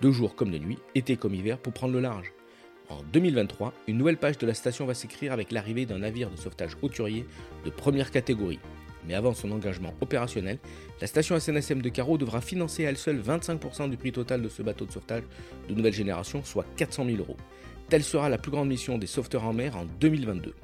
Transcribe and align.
de 0.00 0.10
jour 0.10 0.34
comme 0.34 0.50
de 0.50 0.58
nuit, 0.58 0.78
été 0.94 1.16
comme 1.16 1.34
hiver, 1.34 1.58
pour 1.58 1.72
prendre 1.72 1.94
le 1.94 2.00
large. 2.00 2.32
En 2.88 3.02
2023, 3.12 3.72
une 3.88 3.98
nouvelle 3.98 4.16
page 4.16 4.38
de 4.38 4.46
la 4.46 4.54
station 4.54 4.86
va 4.86 4.94
s'écrire 4.94 5.32
avec 5.32 5.50
l'arrivée 5.50 5.86
d'un 5.86 5.98
navire 5.98 6.30
de 6.30 6.36
sauvetage 6.36 6.76
hauturier 6.82 7.26
de 7.64 7.70
première 7.70 8.10
catégorie. 8.10 8.60
Mais 9.06 9.14
avant 9.14 9.34
son 9.34 9.50
engagement 9.52 9.94
opérationnel, 10.00 10.58
la 11.00 11.06
station 11.06 11.38
SNSM 11.38 11.82
de 11.82 11.88
Carreau 11.88 12.18
devra 12.18 12.40
financer 12.40 12.86
à 12.86 12.90
elle 12.90 12.96
seule 12.96 13.20
25% 13.20 13.90
du 13.90 13.96
prix 13.96 14.12
total 14.12 14.42
de 14.42 14.48
ce 14.48 14.62
bateau 14.62 14.84
de 14.84 14.92
sauvetage 14.92 15.24
de 15.68 15.74
nouvelle 15.74 15.92
génération, 15.92 16.42
soit 16.44 16.66
400 16.76 17.06
000 17.06 17.18
euros. 17.18 17.36
Telle 17.88 18.04
sera 18.04 18.28
la 18.28 18.38
plus 18.38 18.50
grande 18.50 18.66
mission 18.68 18.98
des 18.98 19.06
sauveteurs 19.06 19.44
en 19.44 19.52
mer 19.52 19.76
en 19.76 19.84
2022. 20.00 20.54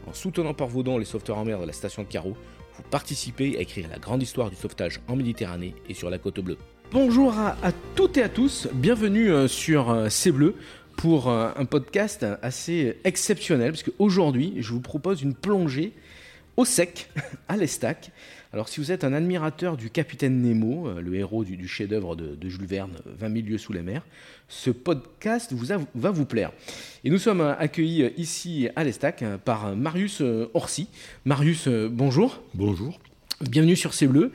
En 0.07 0.13
soutenant 0.13 0.53
par 0.53 0.67
vos 0.67 0.83
dons 0.83 0.97
les 0.97 1.05
sauveteurs 1.05 1.37
en 1.37 1.43
mer 1.43 1.59
de 1.59 1.65
la 1.65 1.73
station 1.73 2.03
de 2.03 2.07
Carreau, 2.07 2.37
vous 2.75 2.83
participez 2.89 3.57
à 3.57 3.61
écrire 3.61 3.89
la 3.89 3.99
grande 3.99 4.23
histoire 4.23 4.49
du 4.49 4.55
sauvetage 4.55 5.01
en 5.09 5.17
Méditerranée 5.17 5.75
et 5.89 5.93
sur 5.93 6.09
la 6.09 6.17
côte 6.17 6.39
bleue. 6.39 6.57
Bonjour 6.91 7.37
à, 7.37 7.55
toutes 7.95 8.15
et 8.15 8.23
à 8.23 8.29
tous, 8.29 8.69
bienvenue 8.73 9.29
euh, 9.29 9.49
sur 9.49 9.89
euh, 9.89 10.07
C'est 10.09 10.31
Bleu 10.31 10.55
pour 10.95 11.29
euh, 11.29 11.49
un 11.57 11.65
podcast 11.65 12.25
assez 12.41 12.97
exceptionnel, 13.03 13.71
parce 13.71 13.83
qu'aujourd'hui 13.83 14.55
je 14.59 14.71
vous 14.71 14.79
propose 14.79 15.21
une 15.21 15.33
plongée 15.33 15.91
au 16.55 16.63
sec, 16.63 17.09
à 17.49 17.57
l'Estac. 17.57 18.11
Alors 18.53 18.69
si 18.69 18.79
vous 18.79 18.91
êtes 18.91 19.03
un 19.03 19.11
admirateur 19.13 19.75
du 19.75 19.89
capitaine 19.89 20.41
Nemo, 20.41 20.87
euh, 20.87 21.01
le 21.01 21.15
héros 21.15 21.43
du, 21.43 21.57
du 21.57 21.67
chef-d'œuvre 21.67 22.15
de, 22.15 22.33
de 22.35 22.49
Jules 22.49 22.65
Verne, 22.65 22.93
20 23.05 23.33
000 23.33 23.45
lieues 23.47 23.57
sous 23.57 23.73
la 23.73 23.81
mer, 23.81 24.05
ce 24.47 24.69
podcast 24.69 25.51
vous 25.51 25.73
a- 25.73 25.79
va 25.95 26.11
vous 26.11 26.25
plaire. 26.25 26.51
Et 27.03 27.09
nous 27.09 27.17
sommes 27.17 27.41
euh, 27.41 27.55
accueillis 27.57 28.03
euh, 28.03 28.09
ici 28.17 28.69
à 28.77 28.83
l'Estac 28.85 29.21
euh, 29.21 29.37
par 29.37 29.75
Marius 29.75 30.21
euh, 30.21 30.49
Orsi. 30.53 30.87
Marius, 31.25 31.67
euh, 31.67 31.89
bonjour. 31.91 32.41
Bonjour. 32.53 32.99
Bienvenue 33.41 33.75
sur 33.75 33.93
C'est 33.93 34.07
Bleu. 34.07 34.31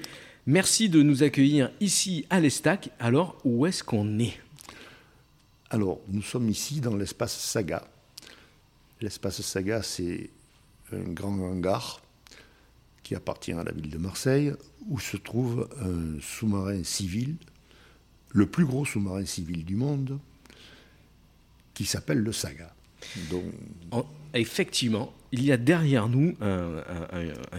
Merci 0.47 0.89
de 0.91 1.03
nous 1.03 1.23
accueillir 1.23 1.71
ici 1.81 2.27
à 2.29 2.39
l'Estac. 2.41 2.91
Alors, 3.01 3.39
où 3.45 3.65
est-ce 3.65 3.83
qu'on 3.83 4.19
est? 4.19 4.39
Alors, 5.71 6.01
nous 6.09 6.21
sommes 6.23 6.51
ici 6.51 6.81
dans 6.83 6.97
l'espace 6.97 7.33
Saga. 7.39 7.89
L'espace 9.01 9.41
Saga, 9.41 9.83
c'est 9.83 10.29
un 10.93 11.01
grand 11.13 11.33
hangar 11.41 12.02
appartient 13.15 13.53
à 13.53 13.63
la 13.65 13.73
ville 13.73 13.91
de 13.91 13.99
Marseille, 13.99 14.53
où 14.89 14.99
se 14.99 15.17
trouve 15.17 15.69
un 15.81 16.21
sous-marin 16.21 16.83
civil, 16.85 17.37
le 18.31 18.47
plus 18.47 18.65
gros 18.65 18.85
sous-marin 18.85 19.25
civil 19.27 19.65
du 19.65 19.77
monde, 19.77 20.19
qui 21.75 21.85
s'appelle 21.85 22.19
le 22.19 22.33
Saga. 22.33 22.75
Donc, 23.31 23.45
En- 23.91 24.07
Effectivement, 24.35 25.13
il 25.31 25.45
y 25.45 25.53
a 25.53 25.59
derrière 25.59 26.09
nous 26.09 26.35
un, 26.41 26.83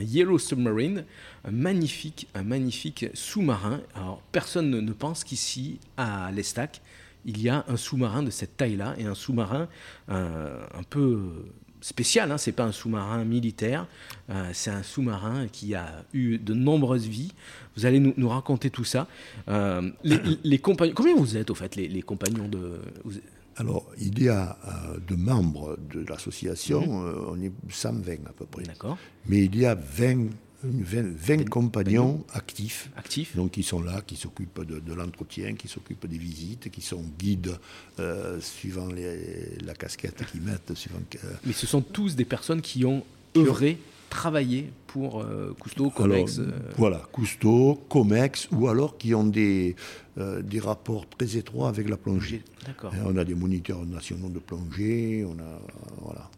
Yellow 0.01 0.39
Submarine, 0.39 1.05
un 1.45 1.51
magnifique, 1.51 2.27
un 2.33 2.41
magnifique 2.41 3.05
sous-marin. 3.13 3.81
Alors, 3.93 4.23
personne 4.31 4.71
ne, 4.71 4.91
pense 4.93 5.23
qu'ici, 5.23 5.79
à 5.97 6.31
l'Estac, 6.31 6.81
il 7.25 7.39
y 7.39 7.49
a 7.49 7.63
un 7.67 7.77
sous-marin 7.77 8.23
de 8.23 8.31
cette 8.31 8.57
taille-là, 8.57 8.95
et 8.97 9.05
un 9.05 9.13
sous-marin 9.13 9.67
un 10.07 10.83
peu 10.89 11.45
spécial. 11.83 12.31
Hein, 12.31 12.37
c'est 12.39 12.51
pas 12.53 12.63
un 12.63 12.71
sous-marin 12.71 13.23
militaire, 13.25 13.85
euh, 14.29 14.49
c'est 14.53 14.71
un 14.71 14.81
sous-marin 14.83 15.47
qui 15.49 15.75
a 15.75 16.03
eu 16.13 16.37
de 16.39 16.53
nombreuses 16.55 17.07
vies. 17.07 17.33
Vous 17.75 17.85
allez 17.85 17.99
nous, 17.99 18.13
nous 18.17 18.29
raconter 18.29 18.69
tout 18.71 18.83
ça. 18.85 19.07
Euh, 19.49 19.91
les, 20.03 20.17
les 20.43 20.57
compagnons, 20.57 20.93
combien 20.95 21.15
vous 21.15 21.37
êtes 21.37 21.49
au 21.51 21.55
fait, 21.55 21.75
les, 21.75 21.87
les 21.87 22.01
compagnons 22.01 22.47
de 22.47 22.79
vous- 23.03 23.19
alors, 23.55 23.85
il 24.01 24.19
y 24.23 24.29
a 24.29 24.57
euh, 24.65 24.97
de 25.07 25.15
membres 25.15 25.77
de 25.93 26.03
l'association, 26.09 27.05
euh, 27.05 27.13
on 27.29 27.39
est 27.39 27.51
120 27.69 28.13
à 28.27 28.33
peu 28.35 28.45
près. 28.47 28.63
D'accord, 28.63 28.97
Mais 29.27 29.45
il 29.45 29.55
y 29.55 29.65
a 29.67 29.75
20, 29.75 30.09
une 30.11 30.29
20, 30.63 31.15
20 31.15 31.49
compagnons 31.49 32.23
actifs. 32.33 32.89
actifs. 32.95 33.35
Donc, 33.35 33.51
qui 33.51 33.63
sont 33.63 33.81
là, 33.81 34.01
qui 34.01 34.15
s'occupent 34.15 34.63
de, 34.65 34.79
de 34.79 34.93
l'entretien, 34.93 35.55
qui 35.55 35.67
s'occupent 35.67 36.07
des 36.07 36.17
visites, 36.17 36.69
qui 36.71 36.81
sont 36.81 37.03
guides 37.19 37.57
euh, 37.99 38.39
suivant 38.39 38.87
les- 38.87 39.57
la 39.65 39.73
casquette 39.73 40.25
qu'ils 40.31 40.41
mettent. 40.41 40.73
Suivant, 40.75 40.99
que- 41.09 41.17
Mais 41.45 41.53
ce 41.53 41.67
sont 41.67 41.81
tous 41.81 42.15
des 42.15 42.25
personnes 42.25 42.61
qui 42.61 42.85
ont 42.85 43.03
œuvré, 43.35 43.77
travaillé 44.09 44.71
pour 44.87 45.21
euh, 45.21 45.53
Cousteau, 45.59 45.89
Comex. 45.89 46.37
Alors, 46.39 46.49
euh, 46.53 46.59
Voilà, 46.77 46.97
Cousteau, 47.11 47.81
Comex, 47.89 48.47
ou 48.51 48.67
alors 48.67 48.97
qui 48.97 49.13
ont 49.15 49.23
des, 49.25 49.75
euh, 50.19 50.41
des 50.43 50.59
rapports 50.59 51.09
très 51.09 51.35
étroits 51.35 51.67
avec 51.67 51.89
la 51.89 51.97
plongée. 51.97 52.43
D'accord. 52.65 52.93
Et 52.93 52.99
on 53.03 53.17
a 53.17 53.23
des 53.25 53.33
moniteurs 53.35 53.83
nationaux 53.85 54.29
de 54.29 54.39
plongée, 54.39 55.25
on 55.27 55.33
a. 55.39 55.59
Voilà. 56.01 56.29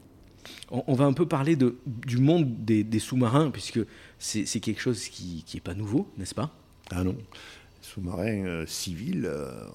On, 0.87 0.93
va 0.93 1.05
un 1.05 1.13
peu 1.13 1.27
parler 1.27 1.55
du 1.55 2.17
monde 2.17 2.65
des, 2.65 2.99
sous-marins, 2.99 3.51
puisque 3.51 3.79
c'est 4.19 4.59
quelque 4.59 4.81
chose 4.81 5.07
qui 5.07 5.45
n'est 5.53 5.59
pas 5.59 5.73
nouveau, 5.73 6.11
n'est-ce 6.17 6.35
pas? 6.35 6.51
Ah 6.91 7.03
non. 7.03 7.15
Sous-marin 7.81 8.45
euh, 8.45 8.65
civil, 8.65 9.25
euh, 9.25 9.67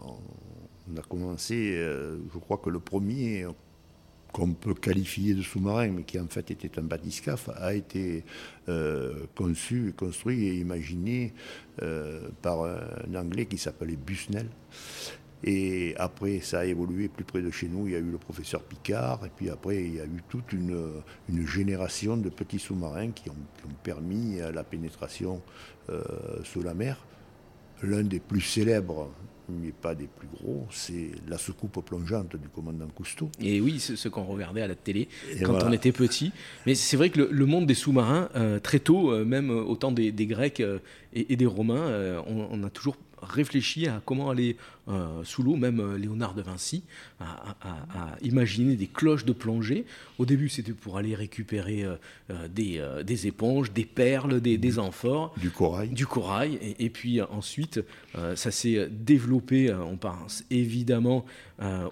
on 0.93 0.97
a 0.97 1.03
commencé, 1.03 1.75
euh, 1.77 2.19
je 2.33 2.39
crois 2.39 2.59
que 2.59 2.69
le 2.69 2.81
premier 2.81 3.47
qu'on 4.33 4.53
peut 4.53 4.75
qualifier 4.75 5.35
de 5.35 5.43
sous-marin, 5.43 5.89
mais 5.89 6.03
qui 6.03 6.19
en 6.19 6.27
fait 6.27 6.51
était 6.51 6.79
un 6.79 6.83
bathyscaphe, 6.83 7.49
a 7.57 7.75
été 7.75 8.25
conçu, 9.35 9.93
construit 9.97 10.45
et 10.47 10.55
imaginé 10.55 11.35
par 12.41 12.63
un 12.63 13.15
Anglais 13.17 13.47
qui 13.47 13.59
s'appelait 13.59 13.97
Busnell. 13.97 14.47
Et 15.45 15.95
après, 15.97 16.41
ça 16.41 16.61
a 16.61 16.65
évolué 16.65 17.09
plus 17.09 17.25
près 17.25 17.41
de 17.41 17.51
chez 17.51 17.69
nous. 17.69 17.87
Il 17.87 17.93
y 17.93 17.97
a 17.97 17.99
eu 17.99 18.11
le 18.11 18.19
professeur 18.19 18.63
Picard, 18.63 19.25
et 19.25 19.31
puis 19.35 19.49
après, 19.49 19.83
il 19.83 19.95
y 19.95 20.01
a 20.01 20.05
eu 20.05 20.23
toute 20.29 20.53
une, 20.53 20.79
une 21.29 21.47
génération 21.47 22.17
de 22.17 22.29
petits 22.29 22.59
sous-marins 22.59 23.11
qui 23.11 23.31
ont, 23.31 23.37
qui 23.59 23.65
ont 23.67 23.77
permis 23.83 24.39
la 24.53 24.63
pénétration 24.65 25.41
euh, 25.89 26.03
sous 26.45 26.63
la 26.63 26.75
mer. 26.75 26.99
L'un 27.83 28.03
des 28.03 28.21
plus 28.21 28.43
célèbres, 28.43 29.11
mais 29.49 29.73
pas 29.73 29.95
des 29.95 30.07
plus 30.07 30.29
gros, 30.29 30.67
c'est 30.71 31.11
la 31.27 31.39
soucoupe 31.39 31.85
plongeante 31.85 32.37
du 32.37 32.49
commandant 32.49 32.87
Cousteau. 32.95 33.31
Et 33.41 33.61
oui, 33.61 33.81
ce 33.81 34.09
qu'on 34.09 34.25
regardait 34.25 34.63
à 34.63 34.67
la 34.69 34.75
télé 34.75 35.09
Et 35.33 35.41
quand 35.41 35.53
voilà. 35.53 35.69
on 35.69 35.73
était 35.73 35.93
petit. 35.93 36.33
Mais 36.67 36.75
c'est 36.75 36.97
vrai 36.97 37.11
que 37.11 37.21
le, 37.21 37.29
le 37.33 37.47
monde 37.47 37.67
des 37.67 37.75
sous-marins, 37.75 38.29
euh, 38.37 38.61
très 38.61 38.79
tôt, 38.79 39.11
euh, 39.11 39.25
même 39.25 39.51
au 39.51 39.75
temps 39.77 39.93
des, 39.93 40.13
des 40.13 40.27
Grecs 40.27 40.61
euh, 40.61 40.79
et, 41.15 41.33
et 41.33 41.37
des 41.37 41.47
Romains, 41.47 42.23
on, 42.27 42.49
on 42.51 42.63
a 42.65 42.71
toujours 42.71 42.97
réfléchi 43.23 43.87
à 43.87 44.01
comment 44.05 44.31
aller 44.31 44.57
euh, 44.89 45.23
sous 45.25 45.43
l'eau, 45.43 45.57
même 45.57 45.79
euh, 45.81 45.97
Léonard 45.99 46.35
de 46.35 46.43
Vinci 46.43 46.83
a, 47.21 47.25
a- 47.25 47.57
a- 47.69 48.15
a 48.15 48.17
imaginé 48.23 48.75
des 48.77 48.87
cloches 48.89 49.25
de 49.25 49.33
plongée. 49.33 49.85
Au 50.19 50.27
début, 50.27 50.49
c'était 50.49 50.73
pour 50.73 50.97
aller 50.99 51.15
récupérer 51.15 51.85
euh, 51.85 52.49
des, 52.49 52.83
des 53.05 53.27
éponges, 53.27 53.73
des 53.73 53.85
perles, 53.85 54.41
des, 54.41 54.59
des 54.59 54.79
amphores 54.79 55.35
Du 55.37 55.51
corail. 55.51 55.89
du 55.91 56.07
corail. 56.07 56.59
Et, 56.63 56.87
et 56.87 56.91
puis 56.91 57.21
ensuite, 57.21 57.81
ça 58.35 58.51
s'est 58.51 58.89
développé. 58.91 59.73
on 59.73 59.97
pense 59.97 60.45
évidemment 60.51 61.25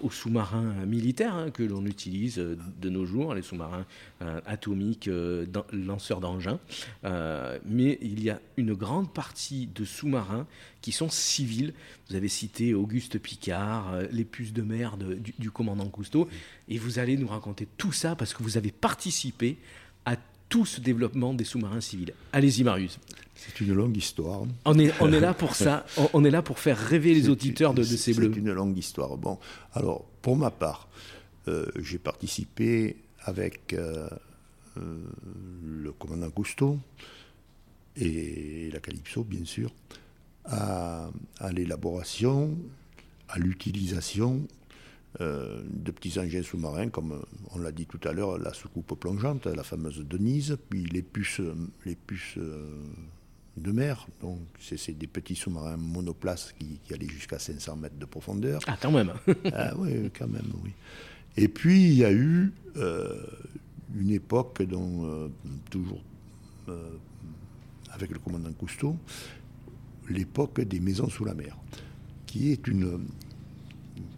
aux 0.01 0.09
sous-marins 0.09 0.73
militaires 0.85 1.35
hein, 1.35 1.51
que 1.51 1.63
l'on 1.63 1.85
utilise 1.85 2.39
euh, 2.39 2.57
de 2.81 2.89
nos 2.89 3.05
jours, 3.05 3.35
les 3.35 3.41
sous-marins 3.41 3.85
euh, 4.21 4.41
atomiques, 4.45 5.07
euh, 5.07 5.45
lanceurs 5.71 6.19
d'engins. 6.19 6.59
Euh, 7.03 7.59
mais 7.65 7.97
il 8.01 8.23
y 8.23 8.29
a 8.29 8.39
une 8.57 8.73
grande 8.73 9.13
partie 9.13 9.67
de 9.67 9.85
sous-marins 9.85 10.47
qui 10.81 10.91
sont 10.91 11.09
civils. 11.09 11.73
Vous 12.09 12.15
avez 12.15 12.29
cité 12.29 12.73
Auguste 12.73 13.19
Picard, 13.19 13.93
euh, 13.93 14.07
les 14.11 14.25
puces 14.25 14.53
de 14.53 14.61
mer 14.61 14.97
du, 14.97 15.33
du 15.37 15.51
commandant 15.51 15.87
Cousteau. 15.87 16.27
Et 16.67 16.77
vous 16.77 16.99
allez 16.99 17.17
nous 17.17 17.27
raconter 17.27 17.67
tout 17.77 17.91
ça 17.91 18.15
parce 18.15 18.33
que 18.33 18.43
vous 18.43 18.57
avez 18.57 18.71
participé 18.71 19.57
tout 20.49 20.65
ce 20.65 20.81
développement 20.81 21.33
des 21.33 21.43
sous-marins 21.43 21.81
civils. 21.81 22.13
Allez-y, 22.33 22.63
Marius. 22.63 22.99
C'est 23.35 23.61
une 23.61 23.73
longue 23.73 23.95
histoire. 23.95 24.41
On 24.65 24.77
est, 24.77 24.91
on 24.99 25.13
est 25.13 25.19
là 25.19 25.33
pour 25.33 25.55
ça. 25.55 25.85
On, 25.95 26.09
on 26.13 26.23
est 26.25 26.31
là 26.31 26.41
pour 26.41 26.59
faire 26.59 26.77
rêver 26.77 27.13
les 27.13 27.29
auditeurs 27.29 27.73
de, 27.73 27.83
ces 27.83 28.13
bleus. 28.13 28.31
C'est 28.33 28.39
une 28.39 28.51
longue 28.51 28.77
histoire. 28.77 29.15
Bon, 29.15 29.39
alors, 29.73 30.05
pour 30.21 30.35
ma 30.35 30.51
part, 30.51 30.89
euh, 31.47 31.65
j'ai 31.79 31.99
participé 31.99 32.97
avec 33.21 33.73
euh, 33.73 34.09
euh, 34.77 34.97
le 35.63 35.91
commandant 35.93 36.29
Cousteau 36.29 36.79
et 37.95 38.69
la 38.73 38.79
Calypso, 38.79 39.23
bien 39.23 39.45
sûr, 39.45 39.71
à, 40.45 41.09
à 41.39 41.51
l'élaboration, 41.51 42.57
à 43.29 43.39
l'utilisation 43.39 44.47
de 45.19 45.91
petits 45.91 46.19
engins 46.19 46.43
sous-marins, 46.43 46.89
comme 46.89 47.21
on 47.51 47.59
l'a 47.59 47.71
dit 47.71 47.87
tout 47.87 47.99
à 48.07 48.13
l'heure, 48.13 48.37
la 48.37 48.53
soucoupe 48.53 48.99
plongeante, 48.99 49.47
la 49.47 49.63
fameuse 49.63 50.05
Denise, 50.05 50.57
puis 50.69 50.85
les 50.85 51.01
puces, 51.01 51.41
les 51.85 51.95
puces 51.95 52.37
de 53.57 53.71
mer. 53.71 54.07
Donc, 54.21 54.39
c'est 54.59 54.97
des 54.97 55.07
petits 55.07 55.35
sous-marins 55.35 55.77
monoplaces 55.77 56.53
qui, 56.57 56.79
qui 56.83 56.93
allaient 56.93 57.07
jusqu'à 57.07 57.39
500 57.39 57.75
mètres 57.77 57.97
de 57.97 58.05
profondeur. 58.05 58.61
Ah, 58.67 58.77
quand 58.79 58.91
même 58.91 59.13
Ah 59.53 59.73
oui, 59.77 60.11
quand 60.17 60.27
même, 60.27 60.51
oui. 60.63 60.71
Et 61.37 61.47
puis, 61.47 61.85
il 61.85 61.95
y 61.95 62.05
a 62.05 62.11
eu 62.11 62.53
une 62.75 64.11
époque 64.11 64.61
dont, 64.61 65.31
toujours 65.71 66.03
avec 67.91 68.11
le 68.11 68.19
commandant 68.19 68.51
Cousteau, 68.53 68.95
l'époque 70.09 70.61
des 70.61 70.79
maisons 70.79 71.09
sous 71.09 71.25
la 71.25 71.33
mer, 71.33 71.57
qui 72.25 72.51
est 72.51 72.67
une, 72.67 73.05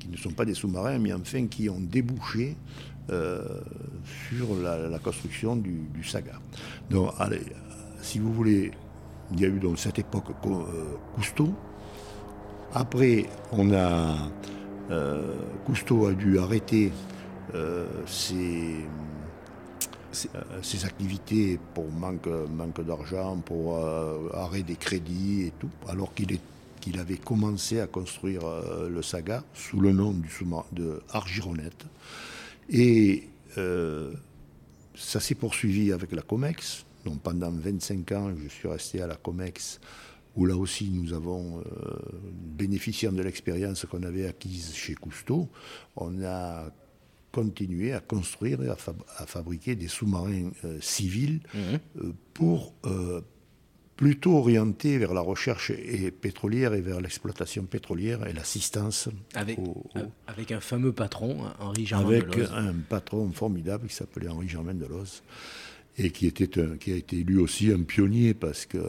qui 0.02 0.10
ne 0.10 0.18
sont 0.18 0.32
pas 0.32 0.46
des 0.46 0.56
sous-marins, 0.56 0.98
mais 0.98 1.14
enfin 1.14 1.46
qui 1.46 1.70
ont 1.70 1.80
débouché 1.80 2.56
euh, 3.12 3.62
sur 4.30 4.56
la, 4.56 4.98
construction 5.00 5.56
du, 5.56 6.04
Saga. 6.04 6.34
Donc, 6.90 7.12
allez, 7.20 7.42
si 8.02 8.18
vous 8.20 8.34
voulez, 8.34 8.72
il 9.32 9.40
y 9.40 9.46
a 9.46 9.48
eu 9.48 9.60
donc 9.60 9.78
cette 9.78 10.00
époque 10.00 10.30
euh, 10.46 10.96
Cousteau. 11.14 11.54
Après, 12.74 13.26
on 13.52 13.72
a 13.74 14.16
euh, 14.90 15.36
Cousteau 15.66 16.08
a 16.08 16.14
dû 16.14 16.40
arrêter 16.40 16.92
ses 18.06 18.76
ses 20.62 20.86
activités 20.86 21.58
pour 21.74 21.90
manque, 21.90 22.28
manque 22.28 22.86
d'argent, 22.86 23.38
pour 23.46 23.80
arrêt 24.34 24.64
des 24.64 24.76
crédits 24.76 25.44
et 25.48 25.54
tout, 25.58 25.70
alors 25.88 26.14
qu'il 26.14 26.34
est 26.34 26.51
qu'il 26.82 27.00
avait 27.00 27.18
commencé 27.18 27.80
à 27.80 27.88
construire 27.88 28.44
euh, 28.44 28.90
le 28.90 29.02
Saga 29.02 29.44
sous 29.54 29.80
le 29.80 29.94
nom 29.94 30.12
du 30.12 30.30
de 30.74 31.02
Argironette. 31.10 31.86
Et 32.70 33.30
euh, 33.58 34.14
ça 34.96 35.20
s'est 35.20 35.36
poursuivi 35.36 35.94
avec 35.94 36.12
la 36.12 36.22
COMEX. 36.22 36.86
Donc 37.06 37.22
pendant 37.22 37.52
25 37.52 38.12
ans, 38.12 38.34
je 38.36 38.50
suis 38.50 38.68
resté 38.68 39.02
à 39.02 39.08
la 39.08 39.16
COMEX, 39.16 39.80
où 40.36 40.46
là 40.46 40.56
aussi 40.58 40.90
nous 40.90 41.14
avons, 41.14 41.60
euh, 41.60 41.64
bénéficiant 42.34 43.12
de 43.12 43.22
l'expérience 43.22 43.86
qu'on 43.86 44.04
avait 44.04 44.28
acquise 44.28 44.74
chez 44.74 44.96
Cousteau, 44.96 45.48
on 45.96 46.24
a 46.24 46.66
continué 47.32 47.94
à 47.94 48.02
construire 48.02 48.62
et 48.62 48.70
à, 48.70 48.76
fabriquer 48.76 49.76
des 49.76 49.88
sous-marins 49.88 50.52
civils 50.82 51.40
mmh. 51.54 52.10
pour 52.34 52.74
plutôt 54.02 54.36
orienté 54.36 54.98
vers 54.98 55.14
la 55.14 55.22
recherche 55.22 55.72
pétrolière 56.22 56.74
et 56.74 56.82
vers 56.82 57.00
l'exploitation 57.02 57.66
pétrolière 57.66 58.26
et 58.26 58.34
l'assistance. 58.34 59.10
Avec, 59.36 59.60
avec 60.26 60.52
un 60.52 60.60
fameux 60.60 60.92
patron, 60.92 61.46
Henri 61.60 61.86
Germain 61.86 62.08
Avec 62.08 62.36
un 62.52 62.74
patron 62.90 63.32
formidable 63.32 63.88
qui 63.88 63.94
s'appelait 63.94 64.28
Henri 64.28 64.50
Germain 64.50 64.74
Deloz 64.74 65.22
et 65.98 66.10
qui, 66.12 66.28
était 66.28 66.48
qui 66.80 66.94
a 66.94 66.96
été 66.96 67.18
lui 67.18 67.38
aussi 67.38 67.72
un 67.72 67.84
pionnier 67.84 68.34
parce 68.34 68.66
que 68.66 68.80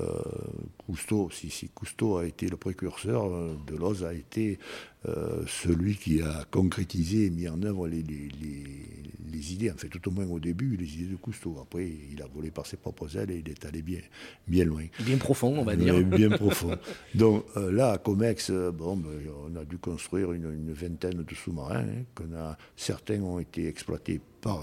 Cousteau, 0.86 1.30
si, 1.30 1.50
si 1.50 1.68
Cousteau 1.68 2.18
a 2.18 2.26
été 2.26 2.48
le 2.48 2.56
précurseur, 2.56 3.30
Deloz 3.66 4.04
a 4.04 4.14
été 4.14 4.58
euh, 5.08 5.42
celui 5.48 5.96
qui 5.96 6.22
a 6.22 6.44
concrétisé 6.52 7.26
et 7.26 7.30
mis 7.30 7.48
en 7.48 7.60
œuvre 7.64 7.88
les, 7.88 8.04
les, 8.04 9.52
idées, 9.52 9.72
en 9.72 9.74
fait, 9.74 9.88
tout 9.88 10.06
au 10.08 10.12
moins 10.12 10.26
au 10.26 10.38
début, 10.38 10.76
les 10.76 10.94
idées 10.94 11.10
de 11.10 11.16
Cousteau. 11.16 11.58
Après, 11.60 11.90
il 12.12 12.22
a 12.22 12.26
volé 12.32 12.52
par 12.52 12.66
ses 12.66 12.76
propres 12.76 13.16
ailes 13.16 13.32
et 13.32 13.42
il 13.44 13.48
est 13.48 13.64
allé 13.64 13.82
bien, 13.82 13.98
bien 14.46 14.64
loin. 14.64 14.84
Bien 15.00 15.16
profond, 15.16 15.58
on 15.58 15.64
va 15.64 15.74
dire. 15.74 16.00
bien 16.04 16.30
profond. 16.30 16.78
Donc 17.16 17.44
euh, 17.56 17.72
là, 17.72 17.92
à 17.92 17.98
Comex, 17.98 18.50
euh, 18.50 18.70
bon, 18.70 18.96
ben, 18.96 19.10
on 19.44 19.56
a 19.56 19.64
dû 19.64 19.78
construire 19.78 20.32
une, 20.32 20.72
vingtaine 20.72 21.24
de 21.24 21.34
sous-marins. 21.34 21.84
Hein, 22.20 22.56
certains 22.76 23.20
ont 23.22 23.40
été 23.40 23.66
exploités 23.66 24.20
par, 24.40 24.60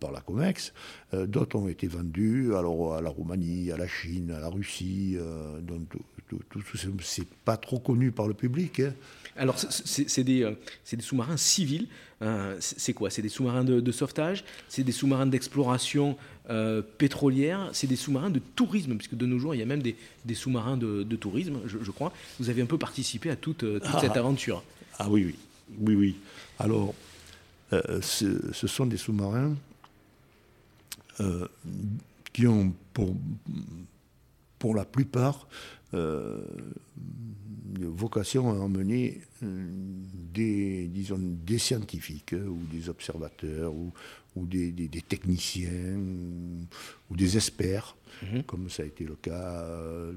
par 0.00 0.12
la 0.12 0.20
COMEX. 0.20 0.72
D'autres 1.12 1.56
ont 1.56 1.68
été 1.68 1.86
vendus 1.86 2.54
alors, 2.54 2.94
à 2.94 3.02
la 3.02 3.10
Roumanie, 3.10 3.70
à 3.70 3.76
la 3.76 3.86
Chine, 3.86 4.30
à 4.30 4.40
la 4.40 4.48
Russie. 4.48 5.16
donc 5.62 5.88
tout, 6.28 6.42
tout, 6.50 6.62
c'est 7.02 7.26
pas 7.44 7.56
trop 7.56 7.78
connu 7.78 8.12
par 8.12 8.28
le 8.28 8.34
public. 8.34 8.80
Hein. 8.80 8.92
Alors, 9.36 9.56
c'est 9.58 10.24
des, 10.24 10.42
euh, 10.42 10.52
des 10.92 11.02
sous-marins 11.02 11.36
civils. 11.36 11.86
Euh, 12.22 12.56
c'est 12.60 12.92
quoi? 12.92 13.08
C'est 13.10 13.22
des 13.22 13.28
sous-marins 13.28 13.64
de, 13.64 13.92
sauvetage? 13.92 14.44
C'est 14.68 14.82
des 14.82 14.92
sous-marins 14.92 15.26
d'exploration 15.26 16.16
euh, 16.50 16.82
pétrolière? 16.82 17.70
C'est 17.72 17.86
des 17.86 17.96
sous-marins 17.96 18.30
de 18.30 18.40
tourisme? 18.40 18.96
Puisque 18.96 19.14
de 19.14 19.26
nos 19.26 19.38
jours, 19.38 19.54
il 19.54 19.58
y 19.58 19.62
a 19.62 19.66
même 19.66 19.82
des, 19.82 19.94
sous-marins 20.34 20.76
de, 20.76 21.04
tourisme, 21.16 21.60
je, 21.66 21.90
crois. 21.90 22.12
Vous 22.40 22.50
avez 22.50 22.62
un 22.62 22.66
peu 22.66 22.78
participé 22.78 23.30
à 23.30 23.36
toute, 23.36 23.64
ah. 23.82 24.00
cette 24.00 24.16
aventure. 24.16 24.64
Ah 24.98 25.08
oui, 25.08 25.24
oui. 25.24 25.34
Oui, 25.80 25.94
oui. 25.94 26.16
Alors, 26.58 26.94
ce, 27.70 28.66
sont 28.66 28.86
des 28.86 28.96
sous-marins 28.96 29.54
qui 32.32 32.46
ont 32.46 32.72
pour, 32.92 33.14
pour 34.58 34.74
la 34.74 34.84
plupart 34.84 35.48
vocation 37.74 38.50
à 38.50 38.54
emmener 38.54 39.20
euh, 39.42 39.66
des, 40.32 40.88
disons, 40.88 41.18
des 41.18 41.58
scientifiques 41.58 42.32
euh, 42.32 42.46
ou 42.46 42.60
des 42.70 42.88
observateurs 42.88 43.72
ou, 43.72 43.92
ou 44.36 44.46
des, 44.46 44.88
techniciens 45.08 45.98
ou, 47.10 47.16
des 47.16 47.36
experts, 47.36 47.96
mhm. 48.22 48.42
comme 48.44 48.68
ça 48.70 48.82
a 48.82 48.86
été 48.86 49.04
le 49.04 49.16
cas 49.16 49.62
euh, 49.62 50.12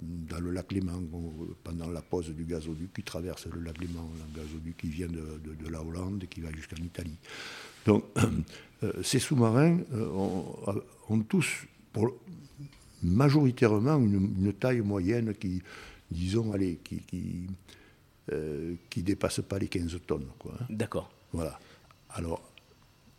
dans 0.00 0.40
le 0.40 0.50
lac 0.50 0.72
Léman 0.72 1.02
pendant 1.62 1.90
la 1.90 2.02
pause 2.02 2.30
du 2.30 2.44
gazoduc 2.44 2.92
qui 2.92 3.02
traverse 3.02 3.46
le 3.46 3.60
lac 3.60 3.78
Léman, 3.78 4.10
un 4.20 4.38
gazoduc 4.38 4.76
qui 4.76 4.88
vient 4.88 5.08
de, 5.08 5.70
la 5.70 5.82
Hollande 5.82 6.24
et 6.24 6.26
qui 6.26 6.40
va 6.40 6.50
jusqu'en 6.52 6.82
Italie. 6.82 7.18
Donc 7.86 8.04
ces 9.02 9.18
sous-marins 9.18 9.78
ont, 9.92 11.20
tous, 11.28 11.66
pour, 11.92 12.14
majoritairement, 13.02 13.98
une 13.98 14.52
taille 14.54 14.80
moyenne 14.80 15.34
qui 15.34 15.62
disons, 16.12 16.52
allez, 16.52 16.78
qui 16.84 17.00
qui, 17.00 17.46
euh, 18.32 18.74
qui 18.90 19.02
dépasse 19.02 19.40
pas 19.40 19.58
les 19.58 19.68
15 19.68 19.98
tonnes. 20.06 20.28
Quoi, 20.38 20.54
hein. 20.60 20.66
D'accord. 20.68 21.10
Voilà. 21.32 21.58
Alors, 22.10 22.42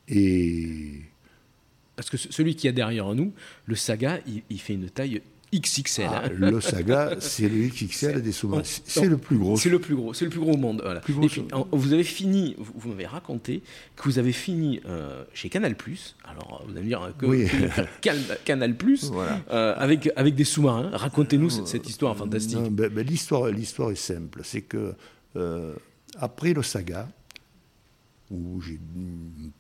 et... 0.07 1.01
Parce 1.95 2.09
que 2.09 2.17
celui 2.17 2.55
qui 2.55 2.67
est 2.67 2.73
derrière 2.73 3.13
nous, 3.13 3.33
le 3.65 3.75
Saga, 3.75 4.19
il 4.25 4.59
fait 4.59 4.73
une 4.73 4.89
taille 4.89 5.21
XXL. 5.59 6.09
Ah, 6.09 6.29
le 6.29 6.61
Saga, 6.61 7.15
c'est 7.19 7.49
le 7.49 7.67
XXL 7.67 8.21
des 8.21 8.31
sous-marins. 8.31 8.63
C'est 8.63 9.07
le 9.07 9.17
plus 9.17 9.37
gros. 9.37 9.57
C'est 9.57 9.69
le 9.69 9.79
plus 9.79 9.95
gros. 9.95 10.13
C'est 10.13 10.25
le 10.25 10.31
plus 10.31 10.39
gros 10.39 10.53
au 10.53 10.57
monde. 10.57 10.81
Voilà. 10.83 11.01
vous 11.71 11.93
avez 11.93 12.03
fini. 12.03 12.55
Vous, 12.57 12.89
m'avez 12.89 13.05
raconté 13.05 13.61
que 13.95 14.03
vous 14.03 14.19
avez 14.19 14.31
fini 14.31 14.81
euh, 14.85 15.23
chez 15.33 15.49
Canal 15.49 15.75
Alors 16.25 16.63
vous 16.65 16.71
allez 16.71 16.81
me 16.81 16.87
dire 16.87 17.13
que, 17.17 17.25
oui. 17.25 17.47
Canal 18.45 18.75
euh, 19.51 19.75
avec 19.77 20.09
avec 20.15 20.35
des 20.35 20.43
sous-marins. 20.43 20.89
Racontez-nous 20.93 21.49
cette, 21.49 21.89
histoire 21.89 22.15
fantastique. 22.15 22.59
Ben, 22.71 22.89
ben, 22.89 23.05
l'histoire 23.05 23.47
l'histoire 23.47 23.91
est 23.91 23.95
simple. 23.95 24.41
C'est 24.43 24.61
que 24.61 24.93
euh, 25.35 25.75
après 26.17 26.53
le 26.53 26.63
Saga, 26.63 27.07
où 28.31 28.61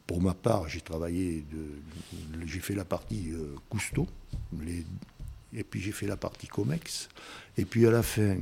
pour 0.07 0.21
ma 0.21 0.33
part, 0.33 0.67
j'ai 0.67 0.81
travaillé, 0.81 1.45
j'ai 2.45 2.59
fait 2.59 2.75
la 2.75 2.85
partie 2.85 3.31
Cousteau, 3.69 4.07
les 4.61 4.85
et 5.55 5.63
puis 5.63 5.81
j'ai 5.81 5.91
fait 5.91 6.07
la 6.07 6.17
partie 6.17 6.47
COMEX. 6.47 7.09
Et 7.57 7.65
puis 7.65 7.85
à 7.85 7.91
la 7.91 8.03
fin 8.03 8.37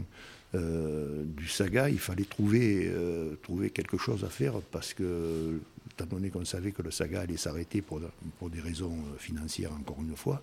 euh, 0.53 1.23
du 1.23 1.47
saga, 1.47 1.89
il 1.89 1.99
fallait 1.99 2.25
trouver, 2.25 2.87
euh, 2.87 3.35
trouver 3.41 3.69
quelque 3.69 3.97
chose 3.97 4.25
à 4.25 4.29
faire 4.29 4.61
parce 4.71 4.93
que, 4.93 5.59
étant 5.91 6.05
donné 6.05 6.29
qu'on 6.29 6.43
savait 6.43 6.71
que 6.71 6.81
le 6.81 6.91
saga 6.91 7.21
allait 7.21 7.37
s'arrêter 7.37 7.81
pour, 7.81 8.01
pour 8.37 8.49
des 8.49 8.59
raisons 8.59 8.91
euh, 8.93 9.17
financières, 9.17 9.71
encore 9.71 10.01
une 10.01 10.15
fois, 10.15 10.41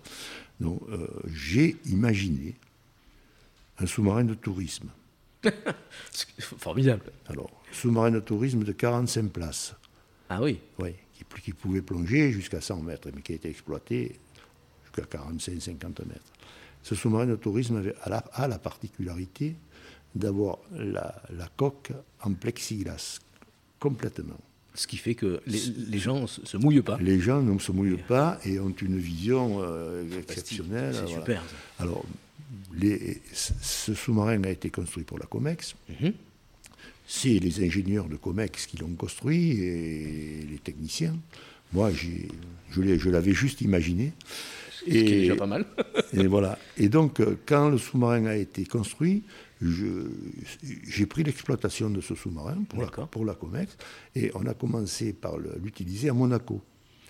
donc 0.59 0.81
j'ai 1.31 1.77
imaginé 1.85 2.55
un 3.77 3.85
sous-marin 3.85 4.23
de 4.23 4.33
tourisme. 4.33 4.89
Formidable. 6.39 7.11
Alors, 7.27 7.51
sous-marin 7.71 8.11
de 8.11 8.19
tourisme 8.19 8.63
de 8.63 8.71
45 8.71 9.31
places. 9.31 9.75
Ah 10.27 10.41
oui 10.41 10.59
Oui, 10.79 10.95
qui, 11.13 11.23
qui 11.41 11.53
pouvait 11.53 11.81
plonger 11.81 12.31
jusqu'à 12.31 12.61
100 12.61 12.81
mètres, 12.81 13.09
mais 13.13 13.21
qui 13.21 13.33
a 13.33 13.35
été 13.35 13.49
exploité 13.49 14.15
jusqu'à 14.83 15.03
45-50 15.17 16.07
mètres. 16.07 16.33
Ce 16.83 16.95
sous-marin 16.95 17.25
de 17.25 17.35
tourisme 17.35 17.83
a 18.03 18.47
la, 18.47 18.59
particularité 18.59 19.55
d'avoir 20.15 20.59
la, 20.71 21.21
coque 21.57 21.91
en 22.21 22.33
plexiglas, 22.33 23.19
complètement. 23.79 24.39
Ce 24.75 24.87
qui 24.87 24.97
fait 24.97 25.15
que 25.15 25.41
les, 25.45 25.99
gens 25.99 26.21
ne 26.21 26.27
se 26.27 26.57
mouillent 26.57 26.81
pas. 26.81 26.97
Les 27.01 27.19
gens 27.19 27.41
ne 27.41 27.59
se 27.59 27.71
mouillent 27.71 27.97
pas 27.97 28.39
et 28.45 28.59
ont 28.59 28.69
une 28.69 28.97
vision 28.97 29.59
euh, 29.61 30.03
exceptionnelle. 30.19 30.95
C'est 30.95 31.13
super. 31.13 31.43
Alors, 31.79 32.05
ce 33.31 33.93
sous-marin 33.93 34.43
a 34.43 34.49
été 34.49 34.69
construit 34.69 35.03
pour 35.03 35.19
la 35.19 35.25
COMEX. 35.25 35.75
Mhm. 36.01 36.13
C'est 37.07 37.39
les 37.39 37.65
ingénieurs 37.65 38.07
de 38.07 38.15
COMEX 38.15 38.67
qui 38.67 38.77
l'ont 38.77 38.93
construit 38.93 39.59
et 39.59 40.47
les 40.49 40.59
techniciens. 40.59 41.15
Moi, 41.73 41.91
je 41.91 43.09
l'avais 43.09 43.33
juste 43.33 43.61
imaginé. 43.61 44.13
Et, 44.85 45.03
déjà 45.03 45.35
pas 45.35 45.47
mal. 45.47 45.65
et 46.13 46.27
voilà. 46.27 46.57
Et 46.77 46.89
donc, 46.89 47.19
euh, 47.19 47.37
quand 47.45 47.69
le 47.69 47.77
sous-marin 47.77 48.25
a 48.25 48.35
été 48.35 48.65
construit, 48.65 49.23
j'ai 49.61 51.05
pris 51.05 51.23
l'exploitation 51.23 51.89
de 51.89 52.01
ce 52.01 52.15
sous-marin 52.15 52.63
pour 52.69 52.81
la, 52.81 52.87
pour 52.87 53.25
la 53.25 53.33
COMEX 53.33 53.77
et 54.15 54.31
on 54.35 54.45
a 54.45 54.53
commencé 54.53 55.11
par 55.11 55.37
l'utiliser 55.37 56.09
à 56.09 56.13
Monaco. 56.13 56.61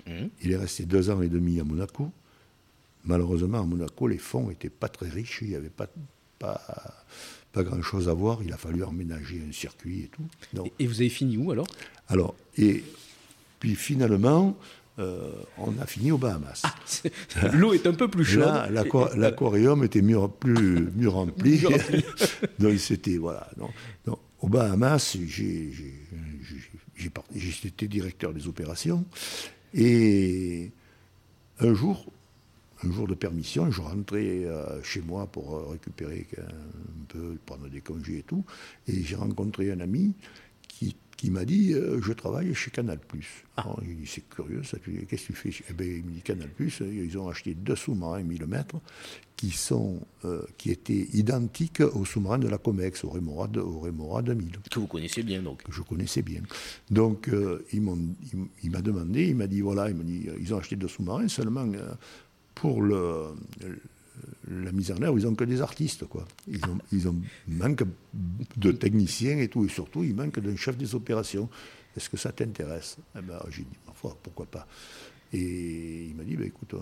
Mmh. 0.07 0.11
Il 0.41 0.51
est 0.51 0.57
resté 0.57 0.85
deux 0.85 1.09
ans 1.11 1.21
et 1.21 1.27
demi 1.27 1.59
à 1.59 1.63
Monaco. 1.63 2.11
Malheureusement, 3.05 3.59
à 3.59 3.63
Monaco, 3.63 4.07
les 4.07 4.17
fonds 4.17 4.49
n'étaient 4.49 4.69
pas 4.69 4.89
très 4.89 5.09
riches, 5.09 5.39
il 5.41 5.49
n'y 5.49 5.55
avait 5.55 5.69
pas, 5.69 5.87
pas, 6.39 6.59
pas 7.51 7.63
grand-chose 7.63 8.09
à 8.09 8.13
voir, 8.13 8.39
il 8.43 8.51
a 8.51 8.57
fallu 8.57 8.83
emménager 8.83 9.41
un 9.47 9.51
circuit 9.51 10.01
et 10.01 10.07
tout. 10.07 10.63
et 10.79 10.87
vous 10.87 11.01
avez 11.01 11.09
fini 11.09 11.37
où 11.37 11.51
alors? 11.51 11.67
Alors, 12.07 12.35
et 12.57 12.83
puis 13.59 13.75
finalement, 13.75 14.57
euh, 14.99 15.31
on 15.57 15.77
a 15.79 15.85
fini 15.85 16.11
aux 16.11 16.17
Bahamas. 16.17 16.63
Ah, 16.63 16.75
l'eau 17.53 17.73
est 17.73 17.87
un 17.87 17.93
peu 17.93 18.09
plus 18.09 18.25
chaude. 18.25 18.41
Là, 18.41 18.67
l'aquarium 19.15 19.83
était 19.83 20.01
mieux, 20.01 20.19
plus, 20.39 20.89
mieux 20.95 21.09
rempli. 21.09 21.63
donc 22.59 22.77
c'était, 22.79 23.17
voilà. 23.17 23.49
Donc, 24.05 24.19
aux 24.41 24.49
Bahamas, 24.49 25.17
j'étais 27.35 27.87
directeur 27.87 28.33
des 28.33 28.47
opérations. 28.47 29.05
Et 29.73 30.71
un 31.59 31.73
jour, 31.73 32.05
un 32.83 32.91
jour 32.91 33.07
de 33.07 33.13
permission, 33.13 33.71
je 33.71 33.81
rentrais 33.81 34.45
euh, 34.45 34.81
chez 34.83 35.01
moi 35.01 35.27
pour 35.27 35.55
euh, 35.55 35.67
récupérer 35.71 36.27
un 36.37 37.05
peu, 37.07 37.37
prendre 37.45 37.69
des 37.69 37.81
congés 37.81 38.19
et 38.19 38.23
tout. 38.23 38.43
Et 38.87 39.03
j'ai 39.03 39.15
rencontré 39.15 39.71
un 39.71 39.79
ami 39.79 40.13
qui 41.19 41.31
m'a 41.31 41.43
dit 41.43 41.73
euh, 41.73 41.99
Je 42.01 42.13
travaille 42.13 42.53
chez 42.53 42.71
Canal. 42.71 42.97
Ah. 43.57 43.75
J'ai 43.85 43.93
dit 43.93 44.07
C'est 44.07 44.29
curieux, 44.29 44.63
ça. 44.63 44.77
Qu'est-ce 44.79 45.27
que 45.27 45.33
tu 45.33 45.51
fais 45.51 45.63
eh 45.69 45.73
ben, 45.73 45.85
Il 45.85 46.05
me 46.05 46.11
dit 46.11 46.21
Canal, 46.21 46.49
ils 46.57 47.17
ont 47.17 47.27
acheté 47.27 47.55
deux 47.55 47.75
sous-marins 47.75 48.23
1000 48.23 48.45
mètres 48.45 48.77
qui, 49.35 49.51
sont, 49.51 49.99
euh, 50.23 50.43
qui 50.57 50.71
étaient 50.71 51.09
identiques 51.11 51.81
aux 51.81 52.05
sous-marins 52.05 52.39
de 52.39 52.47
la 52.47 52.57
Comex, 52.57 53.03
au 53.03 53.09
Remora, 53.09 53.49
au 53.57 53.79
Remora 53.79 54.21
2000. 54.21 54.59
Que 54.71 54.79
vous 54.79 54.87
connaissez 54.87 55.21
bien, 55.23 55.41
donc 55.41 55.61
Que 55.63 55.73
je 55.73 55.81
connaissais 55.81 56.21
bien. 56.21 56.41
Donc, 56.89 57.27
euh, 57.27 57.65
il 57.73 57.81
m'a 57.81 58.81
demandé, 58.81 59.27
il 59.27 59.35
m'a 59.35 59.47
dit 59.47 59.59
Voilà, 59.59 59.89
il 59.89 59.97
m'a 59.97 60.05
dit 60.05 60.25
Ils 60.39 60.53
ont 60.53 60.57
acheté 60.57 60.77
deux 60.77 60.87
sous-marins 60.87 61.27
seulement 61.27 61.67
pour 62.55 62.81
le 62.81 63.33
la 64.47 64.71
mise 64.71 64.91
en 64.91 65.01
œuvre, 65.01 65.17
ils 65.19 65.25
n'ont 65.25 65.35
que 65.35 65.43
des 65.43 65.61
artistes. 65.61 66.05
Quoi. 66.05 66.27
Ils, 66.47 66.63
ont, 66.65 66.77
ils 66.91 67.07
ont, 67.07 67.15
manquent 67.47 67.83
de 68.57 68.71
techniciens 68.71 69.37
et 69.37 69.47
tout, 69.47 69.65
et 69.65 69.69
surtout, 69.69 70.03
ils 70.03 70.15
manquent 70.15 70.39
d'un 70.39 70.55
chef 70.55 70.77
des 70.77 70.95
opérations. 70.95 71.49
Est-ce 71.95 72.09
que 72.09 72.17
ça 72.17 72.31
t'intéresse? 72.31 72.97
Eh 73.17 73.21
ben, 73.21 73.39
J'ai 73.49 73.63
dit, 73.63 73.77
pourquoi 74.23 74.45
pas 74.45 74.67
Et 75.33 76.07
il 76.09 76.15
m'a 76.15 76.23
dit, 76.23 76.35
bah, 76.35 76.45
écoute, 76.45 76.73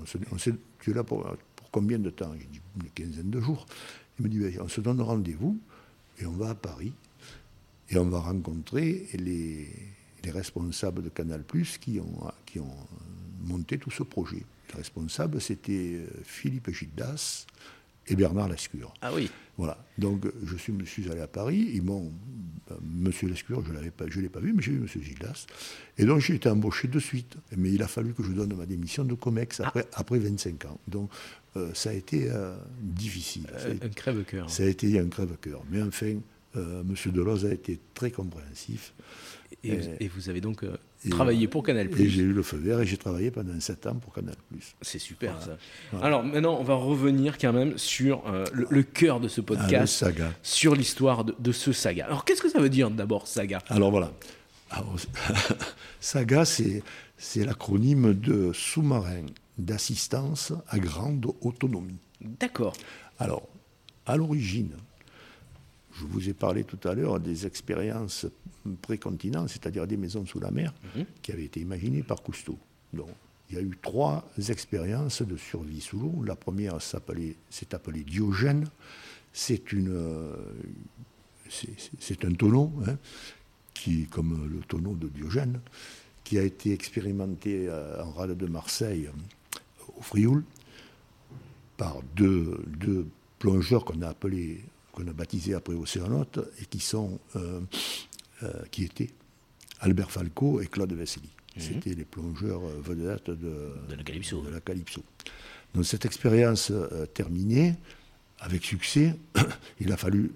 tu 0.79 0.91
es 0.91 0.94
là 0.94 1.03
pour, 1.03 1.25
combien 1.72 2.00
de 2.00 2.10
temps? 2.10 2.34
J'ai 2.39 2.48
dit, 2.48 2.62
une 2.82 2.89
quinzaine 2.91 3.29
de 3.29 3.39
jours. 3.39 3.65
Il 4.20 4.24
m'a 4.24 4.29
dit, 4.29 4.39
bah, 4.39 4.63
on 4.63 4.67
se 4.67 4.82
donne 4.82 5.01
rendez-vous 5.01 5.60
et 6.20 6.25
on 6.25 6.34
va 6.34 6.50
à 6.50 6.56
Paris 6.56 6.94
et 7.89 7.98
on 7.98 8.10
va 8.10 8.20
rencontrer 8.20 9.08
les, 9.13 9.67
les 10.24 10.32
responsables 10.32 11.03
de 11.03 11.10
Canal 11.10 11.44
Plus 11.44 11.77
qui 11.77 12.00
qui 12.46 12.60
ont 12.60 12.75
monté 13.44 13.77
tout 13.77 13.91
ce 13.91 14.03
projet. 14.03 14.44
Les 14.69 14.75
responsables, 14.75 15.39
c'était 15.41 15.95
euh, 15.95 16.07
Philippe 16.24 16.69
Gildas 16.71 17.45
et 18.07 18.15
Bernard 18.15 18.50
Lescure. 18.50 18.93
Ah 19.01 19.13
oui. 19.13 19.29
Voilà. 19.57 19.77
Donc 19.97 20.25
je 20.45 20.55
suis, 20.55 20.71
me 20.71 20.86
suis 20.86 21.09
allé 21.12 21.21
à 21.21 21.27
Paris. 21.27 21.71
Ils 21.74 21.81
m'ont, 21.81 22.12
ben, 22.69 22.77
Monsieur 22.83 23.27
Lescure, 23.27 23.63
je 23.65 23.74
l'avais 23.74 23.91
pas, 23.91 24.05
je 24.07 24.19
l'ai 24.19 24.29
pas 24.29 24.39
vu, 24.39 24.53
mais 24.53 24.62
j'ai 24.62 24.71
vu 24.71 24.79
Monsieur 24.79 25.01
Gildas. 25.01 25.45
Et 25.97 26.05
donc 26.05 26.19
j'ai 26.19 26.36
été 26.36 26.50
embauché 26.50 26.88
de 26.88 27.00
suite. 27.00 27.38
Mais 27.55 27.71
il 27.71 27.81
a 27.81 27.88
fallu 27.88 28.13
que 28.13 28.24
je 28.24 28.31
donne 28.31 28.55
ma 28.55 28.65
démission 28.65 29.03
de 29.03 29.13
Comex 29.13 29.59
après, 29.59 29.86
ah. 29.93 30.00
après 30.00 30.19
25 30.19 30.65
ans. 30.65 30.79
Donc 30.88 31.09
euh, 31.55 31.74
ça 31.74 31.89
a 31.89 31.93
été 31.93 32.29
euh, 32.29 32.55
difficile. 32.81 33.47
un 33.81 33.89
crève-cœur. 33.89 34.50
Ça 34.50 34.63
a 34.63 34.67
été 34.67 35.00
un 35.00 35.07
crève-cœur. 35.07 35.63
Mais 35.69 35.81
enfin, 35.81 36.19
Monsieur 36.86 37.12
Deloz 37.12 37.45
a 37.45 37.53
été 37.53 37.79
très 37.93 38.09
compréhensif. 38.09 38.93
Et, 39.63 40.07
vous 40.07 40.29
avez 40.29 40.41
donc 40.41 40.63
travaillé 41.10 41.48
pour 41.48 41.63
Canal+. 41.63 41.89
Et 42.00 42.10
j'ai 42.10 42.22
eu 42.22 42.34
le 42.34 42.44
feu 42.44 42.58
vert 42.58 42.82
et 42.82 42.86
j'ai 42.86 42.98
travaillé 42.98 43.32
pendant 43.32 43.60
7 43.60 43.88
ans 43.88 43.96
pour 43.96 44.13
Canal+. 44.13 44.36
C'est 44.82 45.00
super 45.00 45.42
ça. 45.42 45.58
Alors 46.01 46.24
maintenant, 46.24 46.58
on 46.60 46.63
va 46.63 46.75
revenir 46.75 47.38
quand 47.38 47.54
même 47.54 47.77
sur 47.77 48.27
euh, 48.27 48.46
le, 48.51 48.84
cœur 48.84 49.20
de 49.20 49.27
ce 49.27 49.42
ah, 49.42 49.44
podcast, 49.44 49.94
saga. 49.94 50.32
sur 50.42 50.75
l'histoire 50.75 51.24
de, 51.24 51.51
ce 51.51 51.72
saga. 51.72 52.06
Alors 52.06 52.25
qu'est-ce 52.25 52.42
que 52.42 52.50
ça 52.50 52.60
veut 52.60 52.70
dire 52.70 52.89
d'abord 52.89 53.27
saga? 53.27 53.60
Alors 53.70 53.92
voilà. 53.92 54.12
saga, 56.00 56.44
c'est 56.46 56.84
l'acronyme 57.46 58.13
de 58.13 58.51
sous-marin 58.54 59.25
d'assistance 59.58 60.54
à 60.68 60.77
grande 60.80 61.27
autonomie. 61.42 62.00
D'accord. 62.22 62.74
Alors, 63.20 63.48
à 64.06 64.18
l'origine, 64.18 64.72
je 66.00 66.06
vous 66.06 66.30
ai 66.30 66.34
parlé 66.34 66.63
tout 66.63 66.80
à 66.88 66.94
l'heure 66.94 67.20
des 67.20 67.46
expériences 67.46 68.27
précontinent, 68.82 69.48
c'est-à-dire 69.48 69.88
des 69.88 69.98
maisons 69.98 70.25
sous 70.25 70.39
la 70.39 70.51
mer, 70.51 70.74
mhm. 70.96 71.06
qui 71.22 71.32
avaient 71.32 71.46
été 71.46 71.60
imaginées 71.60 72.04
par 72.04 72.22
Cousteau. 72.22 72.58
Donc, 72.94 73.10
il 73.50 73.56
y 73.56 73.60
a 73.60 73.62
eu 73.62 73.77
trois 73.82 74.25
expériences 74.50 75.22
de 75.22 75.38
survie 75.38 75.82
sous 75.82 76.00
l'eau. 76.00 76.24
La 76.25 76.36
première 76.36 76.82
s'est 76.82 76.98
appelée 77.74 78.04
Diogène. 78.04 78.68
C'est 79.32 79.72
une, 79.72 79.92
euh, 79.92 80.36
c'est 82.00 82.25
un 82.25 82.34
tonneau, 82.34 82.74
hein, 82.88 82.98
qui, 83.74 84.06
comme 84.08 84.50
le 84.51 84.60
tonneau 84.60 84.96
de 84.96 85.08
Diogène, 85.08 85.62
qui 86.24 86.38
a 86.38 86.44
été 86.44 86.74
expérimenté 86.74 87.68
euh, 87.70 88.04
en 88.04 88.12
rade 88.12 88.38
de 88.38 88.48
Marseille, 88.48 89.10
au 89.98 90.01
Frioul, 90.01 90.44
par 91.77 92.01
deux, 92.16 92.60
deux 92.68 93.08
plongeurs 93.39 93.86
qu'on 93.86 94.01
a 94.01 94.10
appelés 94.10 94.62
qu'on 94.98 95.08
a 95.08 95.13
baptisé 95.13 95.54
après 95.54 95.75
Océanote 95.75 96.39
et 96.60 96.66
qui 96.66 96.80
sont 96.80 97.20
euh, 97.36 97.62
euh, 98.42 98.51
qui 98.72 98.84
étaient 98.84 99.12
Albert 99.80 100.10
Falco 100.10 100.60
et 100.60 100.66
Claude 100.66 100.92
Vesely. 100.94 101.30
Mhm. 101.56 101.62
C'était 101.62 101.94
les 101.94 102.04
plongeurs 102.04 102.63
euh, 102.66 102.82
vedettes 102.84 103.30
de, 103.30 103.74
la 103.96 104.04
Calypso. 104.04 104.42
De 104.42 104.50
la 104.50 104.60
Donc 105.75 105.86
cette 105.86 106.06
expérience 106.06 106.72
terminée, 107.13 107.75
avec 108.39 108.63
succès, 108.63 109.16
il 109.80 109.92
a 109.92 109.98
fallu, 109.98 110.32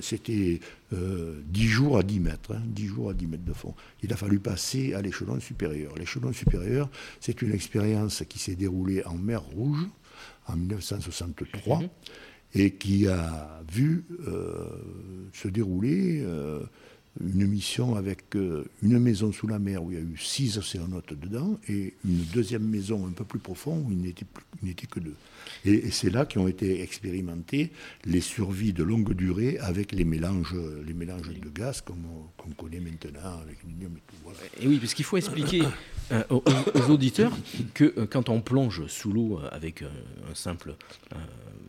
c'était 0.00 0.60
10 0.92 1.68
jours 1.68 1.98
à 1.98 2.02
10 2.02 2.20
mètres, 2.20 2.54
10 2.54 2.82
hein, 2.82 2.86
jours 2.86 3.10
à 3.10 3.14
10 3.14 3.26
mètres 3.26 3.44
de 3.44 3.52
fond. 3.52 3.74
Il 4.02 4.12
a 4.14 4.16
fallu 4.16 4.38
passer 4.38 4.94
à 4.94 5.02
l'échelon 5.02 5.38
supérieur. 5.40 5.94
L'échelon 5.96 6.32
supérieur, 6.32 6.88
c'est 7.20 7.42
une 7.42 7.52
expérience 7.52 8.22
qui 8.28 8.38
s'est 8.38 8.56
déroulée 8.56 9.04
en 9.04 9.14
mer 9.14 9.42
Rouge 9.42 9.86
en 10.46 10.56
1963 10.56 11.82
et 12.54 12.72
qui 12.72 13.06
a 13.06 13.62
vu 13.70 14.04
euh, 14.26 14.64
se 15.32 15.48
dérouler 15.48 16.22
euh, 16.22 16.60
une 17.24 17.46
mission 17.46 17.96
avec 17.96 18.34
euh, 18.34 18.64
une 18.82 18.98
maison 18.98 19.32
sous 19.32 19.46
la 19.46 19.58
mer 19.58 19.82
où 19.82 19.90
il 19.90 19.94
y 19.94 20.00
a 20.00 20.02
eu 20.02 20.16
six 20.16 20.58
océanotes 20.58 21.14
dedans 21.14 21.58
et 21.68 21.94
une 22.04 22.24
deuxième 22.32 22.64
maison 22.64 23.06
un 23.06 23.12
peu 23.12 23.24
plus 23.24 23.38
profonde 23.38 23.84
où 23.86 23.92
il 23.92 24.00
n'était 24.00 24.86
que 24.86 25.00
deux. 25.00 25.14
Et, 25.64 25.90
c'est 25.90 26.10
là 26.10 26.24
qu'ont 26.24 26.48
été 26.48 26.82
expérimentées 26.82 27.70
les 28.04 28.20
survies 28.20 28.72
de 28.72 28.82
longue 28.82 29.12
durée 29.14 29.58
avec 29.58 29.92
les 29.92 30.04
mélanges, 30.04 30.54
de 30.54 31.48
gaz 31.52 31.82
qu'on 31.82 32.50
connaît 32.56 32.80
maintenant 32.80 33.40
avec 33.42 33.58
et. 33.64 33.90
Et 34.60 34.66
oui, 34.66 34.78
parce 34.78 34.94
qu'il 34.94 35.04
faut 35.04 35.16
expliquer 35.16 35.62
aux, 36.30 36.42
auditeurs 36.88 37.36
que 37.74 38.04
quand 38.04 38.28
on 38.28 38.40
plonge 38.40 38.86
sous 38.86 39.12
l'eau 39.12 39.40
avec 39.50 39.82
un 39.82 40.34
simple 40.34 40.76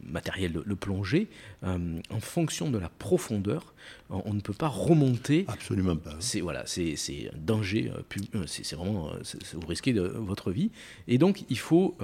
matériel 0.04 0.54
de, 0.54 0.74
plonger, 0.74 1.28
euh, 1.64 2.00
en 2.10 2.20
fonction 2.20 2.70
de 2.70 2.78
la 2.78 2.90
profondeur, 2.90 3.74
on, 4.10 4.34
ne 4.34 4.42
peut 4.42 4.54
pas 4.54 4.68
remonter. 4.68 5.46
Absolument 5.48 5.96
pas. 5.96 6.16
C'est 6.20 6.42
voilà, 6.42 6.64
c'est 6.66 6.96
un 7.34 7.38
danger. 7.38 7.92
Euh, 7.96 8.20
euh, 8.36 8.44
c'est 8.46 8.76
vraiment 8.76 9.12
vous 9.54 9.68
risquez 9.68 9.94
de 9.94 10.02
votre 10.02 10.52
vie. 10.52 10.72
Et 11.08 11.18
donc 11.18 11.46
il 11.50 11.58
faut, 11.58 11.98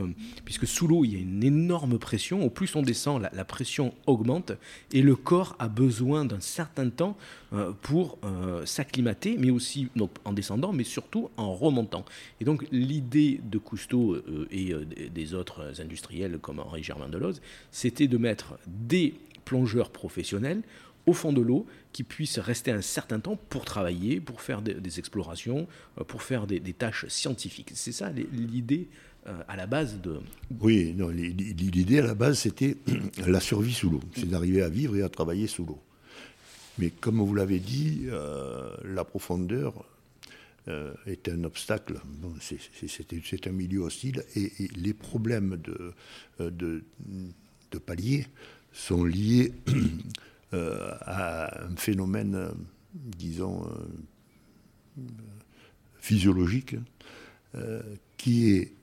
puisque 0.46 0.68
sous 0.68 0.88
l'eau 0.88 1.04
il 1.04 1.14
y 1.14 1.16
a 1.16 1.20
une 1.20 1.44
énorme 1.44 2.00
pression, 2.00 2.44
au 2.44 2.50
plus 2.50 2.76
on 2.76 2.82
descend, 2.82 3.28
la, 3.32 3.46
pression 3.46 3.94
augmente 4.06 4.52
et 4.92 5.02
le 5.02 5.16
corps 5.16 5.56
a 5.60 5.68
besoin 5.68 6.26
d'un 6.26 6.40
certain 6.40 6.90
temps 6.90 7.18
pour 7.82 8.20
s'acclimater, 8.66 9.38
mais 9.38 9.50
aussi 9.50 9.90
donc 9.96 10.12
en 10.26 10.34
descendant, 10.34 10.74
mais 10.74 10.84
surtout 10.84 11.30
en 11.38 11.54
remontant. 11.54 12.06
Et 12.42 12.46
donc 12.46 12.66
l'idée 12.72 13.40
de 13.44 13.58
Cousteau 13.58 14.18
et 14.52 14.74
des 15.14 15.34
autres 15.34 15.82
industriels 15.82 16.40
comme 16.40 16.60
Henri 16.60 16.84
Germain 16.84 17.10
Deloz, 17.10 17.42
c'était 17.88 18.10
de 18.10 18.18
mettre 18.18 18.60
des 18.68 19.14
plongeurs 19.46 19.92
professionnels 19.92 20.62
au 21.06 21.14
fond 21.14 21.32
de 21.32 21.40
l'eau 21.40 21.66
qui 21.94 22.04
puissent 22.04 22.38
rester 22.38 22.70
un 22.70 22.82
certain 22.82 23.22
temps 23.22 23.40
pour 23.48 23.64
travailler, 23.64 24.20
pour 24.20 24.42
faire 24.42 24.62
des, 24.62 25.00
explorations, 25.00 25.70
euh, 25.98 26.04
pour 26.04 26.22
faire 26.22 26.48
des, 26.48 26.60
tâches 26.74 27.08
scientifiques. 27.08 27.72
C'est 27.76 27.94
ça 27.94 28.12
l'idée 28.12 28.90
euh, 29.28 29.40
à 29.48 29.56
la 29.56 29.68
base 29.68 30.02
de... 30.02 30.20
Oui, 30.60 30.94
l'idée 31.14 32.00
à 32.00 32.08
la 32.08 32.14
base, 32.14 32.40
c'était 32.40 32.76
la 33.26 33.40
survie 33.40 33.74
sous 33.74 33.90
l'eau. 33.90 34.02
C'est 34.14 34.30
d'arriver 34.30 34.62
à 34.62 34.70
vivre 34.70 34.98
et 34.98 35.02
à 35.02 35.08
travailler 35.08 35.48
sous 35.48 35.66
l'eau. 35.66 35.80
Mais 36.78 36.90
comme 36.90 37.22
vous 37.22 37.34
l'avez 37.34 37.60
dit, 37.60 38.02
euh, 38.08 38.76
la 38.84 39.06
profondeur 39.06 39.86
est 41.06 41.30
un 41.30 41.46
obstacle. 41.46 42.02
c'est 42.42 43.48
un 43.48 43.52
milieu 43.54 43.84
hostile 43.84 44.26
et, 44.36 44.52
les 44.76 44.94
problèmes 44.94 45.58
de, 45.64 46.84
de 47.72 47.78
palier 47.78 48.28
sont 48.72 49.04
liés 49.04 49.54
à 50.52 51.66
un 51.66 51.76
phénomène, 51.76 52.52
disons, 52.94 53.68
physiologique, 56.00 56.76
qui 58.18 58.52
est 58.52 58.74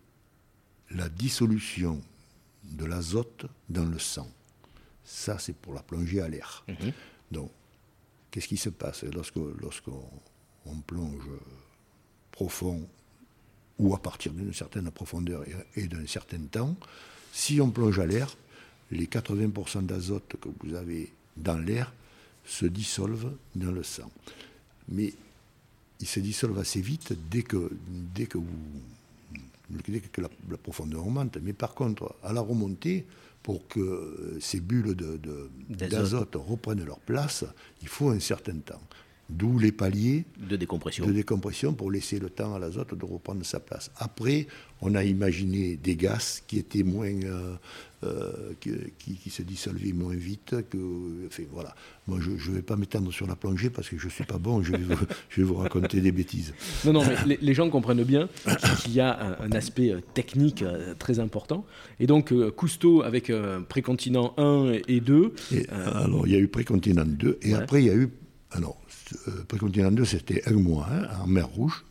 la 0.91 1.09
dissolution 1.09 2.01
de 2.65 2.85
l'azote 2.85 3.47
dans 3.69 3.85
le 3.85 3.99
sang. 3.99 4.31
Ça, 5.05 5.39
c'est 5.39 5.57
pour 5.57 5.75
la 5.75 5.83
plongée 5.83 6.21
à 6.21 6.29
l'air. 6.29 6.65
Mhm. 6.69 6.93
Donc, 7.31 7.51
qu'est-ce 8.31 8.49
qui 8.49 8.57
se 8.57 8.71
passe 8.71 9.05
lorsqu'on 9.05 10.05
on 10.67 10.77
plonge 10.81 11.29
profond 12.31 12.89
ou 13.79 13.95
à 13.95 14.01
partir 14.01 14.33
d'une 14.33 14.53
certaine 14.53 14.91
profondeur 14.91 15.45
et, 15.77 15.87
d'un 15.87 16.07
certain 16.07 16.41
temps 16.51 16.77
Si 17.33 17.61
on 17.61 17.71
plonge 17.71 17.99
à 17.99 18.07
l'air, 18.07 18.37
les 18.91 19.07
80% 19.07 19.87
d'azote 19.87 20.37
que 20.41 20.49
vous 20.61 20.75
avez 20.75 21.13
dans 21.37 21.59
l'air 21.59 21.93
se 22.45 22.67
dissolvent 22.67 23.33
dans 23.55 23.73
le 23.73 23.83
sang. 23.83 24.11
Mais 24.89 25.13
ils 26.01 26.07
se 26.07 26.21
dissolvent 26.21 26.59
assez 26.59 26.81
vite 26.81 27.15
dès 27.31 27.43
que, 27.43 27.71
dès 28.15 28.27
que, 28.27 28.39
vous, 28.39 28.47
dès 29.71 30.01
que 30.01 30.21
la, 30.21 30.29
la 30.51 30.57
profondeur 30.57 31.07
augmente. 31.07 31.39
Mais 31.43 31.53
par 31.53 31.75
contre, 31.75 32.15
à 32.23 32.33
la 32.33 32.41
remontée, 32.41 33.07
pour 33.45 33.69
que 33.69 34.39
ces 34.41 34.61
bulles 34.61 34.97
d'azote 35.69 36.33
de, 36.33 36.39
reprennent 36.39 36.85
leur 36.85 36.99
place, 36.99 37.45
il 37.83 37.89
faut 37.89 38.09
un 38.09 38.19
certain 38.19 38.57
temps. 38.57 38.81
D'où 39.37 39.59
les 39.59 39.73
paliers 39.73 40.25
de 40.39 40.55
décompression. 40.55 41.07
de 41.07 41.13
décompression 41.13 41.73
pour 41.73 41.91
laisser 41.91 42.21
le 42.21 42.31
temps 42.31 42.55
à 42.55 42.61
l'azote 42.61 42.95
de 42.95 43.05
reprendre 43.05 43.45
sa 43.45 43.59
place. 43.59 43.91
Après, 43.97 44.47
on 44.81 44.95
a 44.95 45.03
imaginé 45.03 45.77
des 45.77 45.97
gaz 45.97 46.43
qui 46.47 46.59
étaient 46.59 46.85
moins, 46.85 47.09
euh, 47.09 47.57
euh, 48.05 48.33
qui, 48.61 49.31
se 49.31 49.43
dissolvaient 49.43 49.93
moins 49.93 50.15
vite. 50.15 50.55
Que, 50.71 50.79
enfin, 51.27 51.43
voilà. 51.51 51.75
Moi, 52.07 52.19
je 52.21 52.31
ne 52.31 52.55
vais 52.57 52.63
pas 52.63 52.77
m'étendre 52.77 53.13
sur 53.13 53.27
la 53.27 53.35
plongée 53.35 53.71
parce 53.71 53.89
que 53.89 53.99
je 53.99 54.07
ne 54.07 54.11
suis 54.11 54.25
pas 54.25 54.39
bon. 54.39 54.63
Je 54.63 54.71
vais, 54.71 54.79
vous, 54.79 54.95
je 55.31 55.41
vais 55.41 55.47
vous 55.47 55.55
raconter 55.55 56.01
des 56.01 56.13
bêtises. 56.13 56.55
Non, 56.85 56.93
non, 56.93 57.03
mais 57.05 57.37
les, 57.41 57.55
gens 57.55 57.69
comprennent 57.71 58.05
bien 58.05 58.29
qu'il 58.83 58.95
y 58.95 59.01
a 59.01 59.37
un, 59.41 59.51
aspect 59.51 59.91
euh, 59.91 60.01
technique 60.15 60.65
très 61.01 61.19
important. 61.19 61.65
Et 61.99 62.07
donc, 62.07 62.33
Cousteau 62.51 63.03
avec 63.03 63.33
Précontinent 63.69 64.35
1 64.37 64.75
et 64.87 65.01
2. 65.01 65.35
alors, 65.71 66.27
il 66.29 66.33
y 66.35 66.37
a 66.37 66.39
eu 66.39 66.47
Précontinent 66.47 67.05
2 67.05 67.41
et 67.43 67.55
après, 67.55 67.83
il 67.83 67.87
y 67.87 67.91
a 67.91 67.95
eu 67.95 68.11
alors, 68.55 68.77
euh, 68.81 68.84
Précontinent 69.49 69.91
2, 69.91 70.05
c'était 70.05 70.49
un 70.49 70.55
mois 70.55 70.89
hein, 70.91 71.09
en 71.23 71.27
mer 71.27 71.47
Rouge. 71.49 71.85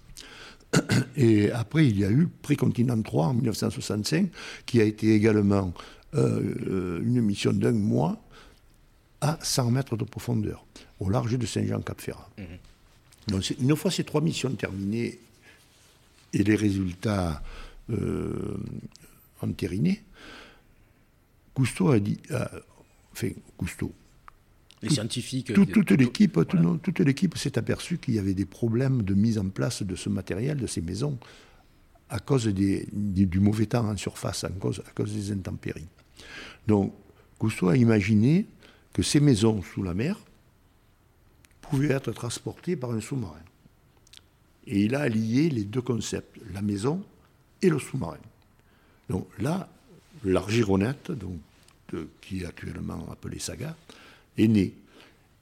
Et 1.16 1.52
après, 1.52 1.88
il 1.88 2.00
y 2.00 2.06
a 2.06 2.12
eu 2.12 2.28
Précontinent 2.28 3.02
3 3.02 3.28
en 3.28 3.34
1965, 3.34 4.30
qui 4.66 4.82
a 4.82 4.84
été 4.84 5.14
également 5.14 5.74
euh, 6.16 6.56
euh, 6.68 7.02
une 7.04 7.22
mission 7.22 7.54
d'un 7.54 7.72
mois 7.72 8.18
à 9.22 9.38
100 9.42 9.72
mètres 9.72 9.96
de 9.96 10.04
profondeur, 10.04 10.66
au 11.00 11.10
large 11.10 11.38
de 11.38 11.46
Saint-Jean-Cap-Ferrat. 11.46 12.30
Mhm. 12.38 12.46
Donc, 13.28 13.54
une 13.60 13.76
fois 13.76 13.90
ces 13.90 14.04
trois 14.04 14.20
missions 14.20 14.52
terminées 14.52 15.18
et 16.34 16.44
les 16.44 16.56
résultats 16.56 17.42
entérinés, 19.42 20.04
Cousteau 21.54 21.92
a 21.92 22.00
dit, 22.00 22.20
enfin, 23.14 23.30
Cousteau, 23.56 23.94
les 24.84 24.90
scientifiques. 24.90 25.54
toute 25.54 25.92
l'équipe, 25.92 26.40
toute 26.82 27.00
l'équipe 27.00 27.38
s'est 27.38 27.58
aperçue 27.58 27.98
qu'il 27.98 28.16
y 28.16 28.20
avait 28.20 28.34
des 28.34 28.46
problèmes 28.46 29.02
de 29.02 29.14
mise 29.14 29.38
en 29.38 29.50
place 29.50 29.84
de 29.84 29.96
ce 29.96 30.10
matériel, 30.10 30.58
de 30.58 30.68
ces 30.68 30.82
maisons, 30.82 31.18
à 32.10 32.20
cause 32.20 32.48
des, 32.48 32.88
du 32.92 33.40
mauvais 33.40 33.66
temps 33.66 33.90
en 33.90 33.98
surface, 33.98 34.44
à 34.44 34.50
cause, 34.50 34.84
à 34.88 34.92
cause 34.92 35.14
des 35.14 35.32
intempéries. 35.32 35.88
Donc, 36.68 36.94
Cousteau 37.40 37.70
a 37.70 37.78
imaginé 37.78 38.46
que 38.94 39.02
ces 39.02 39.20
maisons 39.20 39.62
sous 39.64 39.84
la 39.84 39.94
mer 39.94 40.20
pouvaient 41.62 41.90
être 41.92 42.12
transportées 42.12 42.76
par 42.76 42.92
un 42.92 43.02
sous-marin. 43.02 43.42
Et 44.68 44.84
il 44.84 44.96
a 44.96 45.02
allié 45.02 45.50
les 45.50 45.64
deux 45.64 45.82
concepts, 45.82 46.38
la 46.54 46.62
maison 46.62 47.04
et 47.62 47.70
le 47.70 47.80
sous-marin. 47.80 48.20
Donc 49.10 49.28
là, 49.40 49.68
l'Argironette, 50.24 51.12
donc, 51.12 51.40
qui 52.22 52.42
est 52.42 52.46
actuellement 52.46 53.08
appelée 53.12 53.40
Saga, 53.40 53.76
est 54.38 54.48
né 54.48 54.74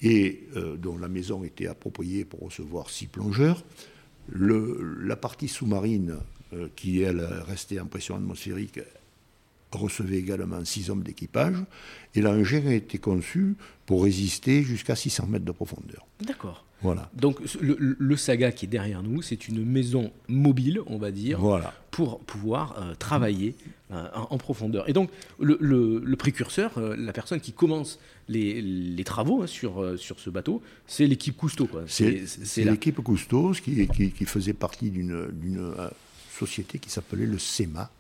et 0.02 0.48
euh, 0.56 0.78
dont 0.78 0.98
la 0.98 1.08
maison 1.08 1.44
était 1.44 1.68
appropriée 1.68 2.26
pour 2.26 2.42
recevoir 2.42 2.89
six 2.89 3.08
plongeurs. 3.08 3.63
La 4.34 5.16
partie 5.16 5.48
sous-marine, 5.48 6.18
euh, 6.54 6.68
qui 6.76 7.02
elle 7.02 7.22
restait 7.22 7.80
en 7.80 7.86
pression 7.86 8.16
atmosphérique, 8.16 8.80
recevait 9.74 10.18
également 10.18 10.64
six 10.66 10.90
hommes 10.90 11.04
d'équipage. 11.04 11.58
Et 12.16 12.22
l'engin 12.22 12.66
a 12.68 12.74
été 12.74 12.98
conçu 12.98 13.56
pour 13.86 14.04
résister 14.04 14.64
jusqu'à 14.64 14.96
600 14.96 15.28
mètres 15.28 15.46
de 15.46 15.52
profondeur. 15.52 16.06
D'accord. 16.22 16.66
Voilà. 16.82 17.10
Donc 17.14 17.40
le, 17.62 18.16
Saga 18.16 18.52
qui 18.52 18.66
est 18.66 18.70
derrière 18.70 19.04
nous, 19.04 19.22
c'est 19.22 19.48
une 19.48 19.64
maison 19.64 20.12
mobile, 20.28 20.82
on 20.88 20.98
va 20.98 21.12
dire, 21.12 21.40
pour 21.92 22.20
pouvoir 22.22 22.76
euh, 22.80 22.96
travailler 22.96 23.56
euh, 23.92 24.08
en, 24.14 24.38
profondeur. 24.38 24.90
Et 24.90 24.94
donc 24.94 25.12
le, 25.40 26.16
précurseur, 26.16 26.78
euh, 26.78 26.96
la 26.98 27.14
personne 27.14 27.40
qui 27.40 27.52
commence 27.52 28.00
les, 28.28 29.04
travaux 29.06 29.44
hein, 29.44 29.48
sur, 29.48 30.00
sur 30.00 30.20
ce 30.20 30.32
bateau, 30.32 30.62
c'est 30.88 31.06
l'équipe 31.06 31.38
Cousteau. 31.38 31.70
C'est 31.86 32.24
l'équipe 32.58 33.00
Cousteau 33.02 33.52
qui, 33.52 33.88
qui, 33.88 34.26
faisait 34.26 34.54
partie 34.54 34.90
d'une 34.90 35.70
société 36.32 36.80
qui 36.80 36.90
s'appelait 36.90 37.28
le 37.28 37.38
SEMA, 37.38 37.92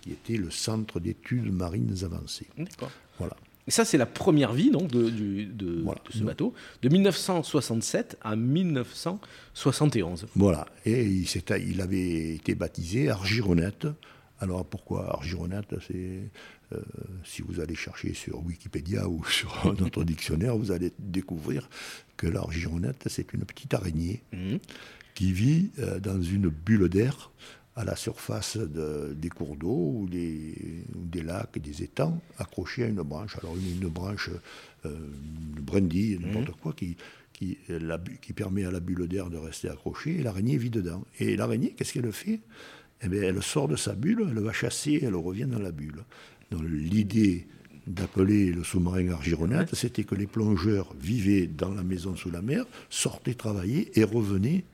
qui 0.00 0.12
était 0.12 0.36
le 0.36 0.50
Centre 0.50 1.00
d'études 1.00 1.52
marines 1.52 1.94
avancées. 2.02 2.48
D'accord. 2.56 2.90
Voilà. 3.18 3.36
Et 3.66 3.70
ça, 3.70 3.84
c'est 3.84 3.98
la 3.98 4.06
première 4.06 4.52
vie 4.52 4.70
donc, 4.70 4.88
de, 4.90 5.10
de, 5.10 5.84
ce 6.12 6.24
bateau, 6.24 6.54
de 6.82 6.88
1967 6.88 8.18
à 8.22 8.34
1971. 8.34 10.26
Voilà, 10.34 10.66
et 10.84 11.04
il, 11.04 11.26
il 11.68 11.80
avait 11.80 12.34
été 12.34 12.54
baptisé 12.54 13.10
Argironette. 13.10 13.86
Alors 14.40 14.64
pourquoi 14.64 15.12
Argironette 15.12 15.74
C'est 15.86 16.30
euh, 16.72 16.80
si 17.24 17.42
vous 17.42 17.60
allez 17.60 17.74
chercher 17.74 18.14
sur 18.14 18.44
Wikipédia 18.44 19.08
ou 19.08 19.24
sur 19.28 19.74
notre 19.78 20.04
dictionnaire, 20.04 20.56
vous 20.56 20.72
allez 20.72 20.92
découvrir 20.98 21.68
que 22.16 22.26
l'argironette, 22.26 23.04
c'est 23.06 23.32
une 23.32 23.44
petite 23.44 23.74
araignée 23.74 24.22
mmh. 24.32 24.56
qui 25.14 25.32
vit 25.32 25.70
euh, 25.78 25.98
dans 26.00 26.20
une 26.20 26.48
bulle 26.48 26.88
d'air 26.88 27.30
à 27.80 27.84
la 27.84 27.96
surface 27.96 28.58
des 28.58 29.28
cours 29.30 29.56
d'eau 29.56 29.94
ou 29.96 30.08
des, 30.08 30.84
des, 30.94 31.22
lacs, 31.22 31.58
des 31.58 31.82
étangs, 31.82 32.20
accrochés 32.38 32.84
à 32.84 32.88
une 32.88 33.02
branche. 33.02 33.36
Alors 33.38 33.56
une, 33.56 33.88
branche, 33.88 34.28
euh, 34.84 34.90
une 35.56 35.62
brindille, 35.62 36.18
mhm. 36.18 36.26
n'importe 36.26 36.60
quoi, 36.60 36.72
qui, 36.74 36.96
qui, 37.32 37.56
qui, 38.20 38.32
permet 38.34 38.66
à 38.66 38.70
la 38.70 38.80
bulle 38.80 39.08
d'air 39.08 39.30
de 39.30 39.38
rester 39.38 39.70
accrochée, 39.70 40.16
et 40.16 40.22
l'araignée 40.22 40.58
vit 40.58 40.68
dedans. 40.68 41.04
Et 41.18 41.36
l'araignée, 41.36 41.70
qu'est-ce 41.74 41.94
qu'elle 41.94 42.12
fait? 42.12 42.40
Eh 43.02 43.08
bien, 43.08 43.22
Elle 43.22 43.42
sort 43.42 43.66
de 43.66 43.76
sa 43.76 43.94
bulle, 43.94 44.26
elle 44.30 44.40
va 44.40 44.52
chasser, 44.52 45.00
elle 45.02 45.14
revient 45.14 45.46
dans 45.46 45.58
la 45.58 45.72
bulle. 45.72 46.04
Donc 46.50 46.62
l'idée 46.68 47.46
d'appeler 47.86 48.52
le 48.52 48.62
sous-marin 48.62 49.08
Argironate, 49.08 49.74
c'était 49.74 50.04
que 50.04 50.14
les 50.14 50.26
plongeurs 50.26 50.94
vivaient 51.00 51.46
dans 51.46 51.72
la 51.72 51.82
maison 51.82 52.14
sous 52.14 52.30
la 52.30 52.42
mer, 52.42 52.66
sortaient 52.90 53.34
travailler 53.34 53.90
et 53.98 54.04
revenaient 54.04 54.64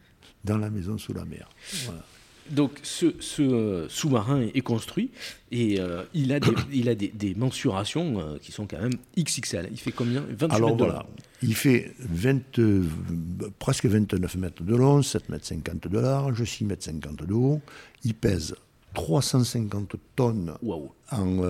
dans 0.43 0.59
la 0.59 0.71
maison 0.71 0.99
sous 0.99 1.13
la 1.13 1.25
mer. 1.25 1.49
Voilà. 1.85 2.05
Donc 2.51 2.79
ce, 2.83 3.07
euh, 3.41 3.89
sous-marin 3.89 4.43
est 4.55 4.61
construit 4.61 5.11
et 5.51 5.81
euh, 5.81 6.05
il 6.15 6.33
a 6.33 6.41
des, 6.41 6.53
il 6.73 6.89
a 6.89 6.95
des, 6.95 7.35
mensurations 7.35 8.21
euh, 8.21 8.39
qui 8.41 8.53
sont 8.53 8.67
quand 8.67 8.81
même 8.81 8.95
XXL. 9.19 9.69
Il 9.71 9.79
fait 9.79 9.93
combien? 9.93 10.25
28 10.29 10.55
Alors 10.55 10.71
mètres 10.71 10.85
voilà, 10.85 11.07
il 11.43 11.55
fait 11.55 11.93
20, 11.99 12.41
presque 13.59 13.87
29 13.87 14.37
mètres 14.37 14.63
de 14.63 14.75
long, 14.75 15.03
7 15.03 15.29
mètres 15.29 15.47
50 15.47 15.89
de 15.89 15.99
large, 15.99 16.45
6 16.45 16.65
mètres 16.65 16.85
50 16.85 17.25
de 17.25 17.35
haut. 17.35 17.61
Il 18.05 18.15
pèse 18.15 18.55
350 18.95 19.97
tonnes 20.15 20.55
en, 21.11 21.43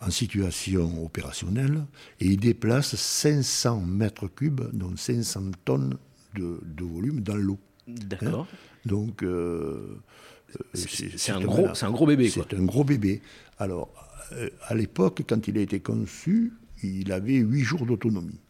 en 0.00 0.10
situation 0.10 1.04
opérationnelle 1.04 1.84
et 2.20 2.26
il 2.26 2.38
déplace 2.38 2.94
500 2.94 3.80
mètres 3.80 4.28
cubes, 4.28 4.62
donc 4.72 4.98
500 4.98 5.50
tonnes 5.64 5.96
de, 6.34 6.60
de 6.62 6.84
volume 6.84 7.20
dans 7.20 7.36
l'eau. 7.36 7.58
D'accord. 8.06 8.46
Donc, 8.84 9.22
euh, 9.22 10.00
c'est 10.74 11.32
un, 11.32 11.40
gros, 11.40 11.68
un 11.80 11.90
gros 11.90 12.06
bébé. 12.06 12.30
C'est 12.30 12.54
un 12.54 12.64
gros 12.64 12.84
bébé. 12.84 13.20
Alors, 13.58 13.92
euh, 14.32 14.50
à 14.66 14.74
l'époque, 14.74 15.22
quand 15.28 15.48
il 15.48 15.58
a 15.58 15.60
été 15.60 15.80
conçu, 15.80 16.52
il 16.82 17.12
avait 17.12 17.36
8 17.36 17.60
jours 17.62 17.86
d'autonomie. 17.86 18.40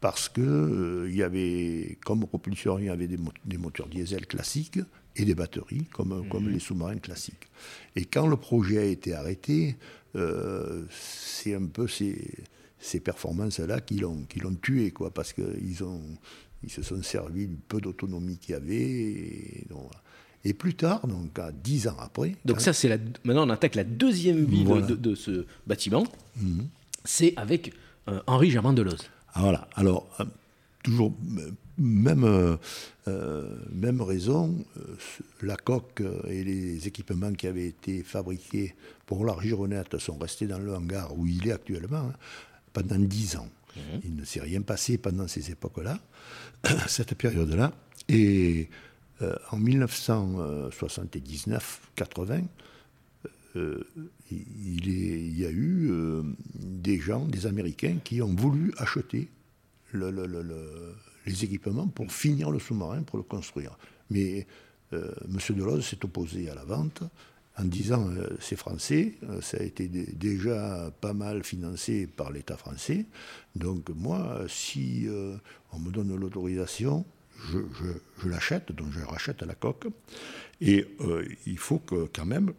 Parce 0.00 0.28
que 0.28 0.40
euh, 0.40 1.08
il 1.10 1.16
y 1.16 1.22
avait, 1.22 1.98
comme 2.04 2.26
propulsion, 2.26 2.78
il 2.78 2.86
y 2.86 2.88
avait 2.88 3.08
des, 3.08 3.58
moteurs 3.58 3.88
diesel 3.88 4.26
classiques 4.26 4.78
et 5.16 5.24
des 5.24 5.34
batteries, 5.34 5.86
comme, 5.92 6.20
mhm. 6.20 6.28
comme 6.28 6.48
les 6.48 6.60
sous-marins 6.60 6.98
classiques. 6.98 7.48
Et 7.96 8.04
quand 8.04 8.26
le 8.26 8.36
projet 8.36 8.78
a 8.78 8.84
été 8.84 9.14
arrêté, 9.14 9.76
c'est 10.88 11.54
un 11.54 11.66
peu 11.66 11.86
ces, 11.88 12.16
ces 12.78 13.00
performances-là 13.00 13.80
qui 13.80 13.98
l'ont 13.98 14.26
tué, 14.62 14.90
quoi, 14.90 15.10
parce 15.10 15.32
qu'ils 15.32 15.82
ont, 15.84 16.00
ils 16.62 16.70
se 16.70 16.82
sont 16.82 17.02
servis 17.02 17.46
du 17.46 17.56
peu 17.56 17.80
d'autonomie 17.80 18.38
qu'il 18.38 18.52
y 18.52 18.56
avait. 18.56 19.66
Et, 20.44 20.54
plus 20.54 20.74
tard, 20.74 21.06
donc 21.08 21.38
à 21.38 21.50
dix 21.50 21.88
ans 21.88 21.96
après. 21.98 22.36
Donc 22.44 22.60
ça, 22.60 22.72
c'est 22.72 22.88
la... 22.88 22.98
maintenant 23.24 23.46
on 23.46 23.50
attaque 23.50 23.74
la 23.74 23.82
deuxième 23.82 24.44
vie 24.44 24.64
de, 24.64 25.14
ce 25.14 25.44
bâtiment. 25.66 26.04
Mhm. 26.36 26.68
C'est 27.04 27.34
avec 27.36 27.72
Henri 28.26 28.50
Germain 28.50 28.72
Deleuze. 28.72 29.10
Ah, 29.34 29.40
voilà. 29.40 29.68
Alors, 29.74 30.06
toujours 30.84 31.12
même, 31.78 32.58
même 33.72 34.00
raison, 34.00 34.54
la 35.42 35.56
coque 35.56 36.02
et 36.28 36.44
les 36.44 36.86
équipements 36.86 37.32
qui 37.32 37.48
avaient 37.48 37.66
été 37.66 38.02
fabriqués 38.02 38.74
pour 39.06 39.24
l'Argironette 39.24 39.98
sont 39.98 40.18
restés 40.18 40.46
dans 40.46 40.58
le 40.58 40.74
hangar 40.74 41.16
où 41.16 41.26
il 41.26 41.48
est 41.48 41.52
actuellement 41.52 41.96
hein, 41.96 42.14
pendant 42.72 42.98
dix 42.98 43.36
ans. 43.36 43.48
Mhm. 43.76 44.00
Il 44.04 44.16
ne 44.16 44.24
s'est 44.24 44.40
rien 44.40 44.62
passé 44.62 44.98
pendant 44.98 45.28
ces 45.28 45.50
époques-là, 45.50 46.00
cette 46.88 47.14
période-là. 47.14 47.72
Et 48.08 48.68
en 49.50 49.58
1979-80, 49.58 52.42
euh, 53.56 53.82
il, 54.30 55.38
y 55.38 55.46
a 55.46 55.50
eu 55.50 55.88
euh, 55.90 56.22
des 56.54 56.98
gens, 56.98 57.24
des 57.24 57.46
Américains, 57.46 57.96
qui 58.04 58.20
ont 58.20 58.34
voulu 58.34 58.74
acheter 58.78 59.28
les 59.94 61.44
équipements 61.44 61.86
pour 61.86 62.12
finir 62.12 62.50
le 62.50 62.58
sous-marin, 62.58 63.02
pour 63.02 63.18
le 63.18 63.22
construire. 63.22 63.78
Mais 64.10 64.46
euh, 64.92 65.12
M. 65.24 65.56
Deleuze 65.56 65.86
s'est 65.86 66.04
opposé 66.04 66.50
à 66.50 66.54
la 66.54 66.64
vente 66.64 67.02
en 67.58 67.64
disant 67.64 68.10
c'est 68.40 68.56
français, 68.56 69.14
ça 69.40 69.56
a 69.58 69.62
été 69.62 69.88
déjà 69.88 70.92
pas 71.00 71.14
mal 71.14 71.42
financé 71.42 72.06
par 72.06 72.30
l'État 72.30 72.56
français, 72.56 73.06
donc 73.54 73.88
moi, 73.90 74.42
si 74.46 75.08
on 75.72 75.78
me 75.78 75.90
donne 75.90 76.14
l'autorisation, 76.14 77.06
je, 77.50 77.58
je 78.22 78.28
l'achète, 78.28 78.72
donc 78.72 78.88
je 78.90 79.00
rachète 79.00 79.42
à 79.42 79.46
la 79.46 79.54
coque, 79.54 79.86
et 80.60 80.86
il 81.46 81.58
faut 81.58 81.78
que 81.78 82.10
quand 82.12 82.26
même 82.26 82.52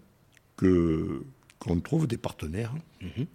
que, 0.57 1.23
qu'on 1.59 1.79
trouve 1.79 2.07
des 2.07 2.17
partenaires 2.17 2.73
mhm. 3.01 3.25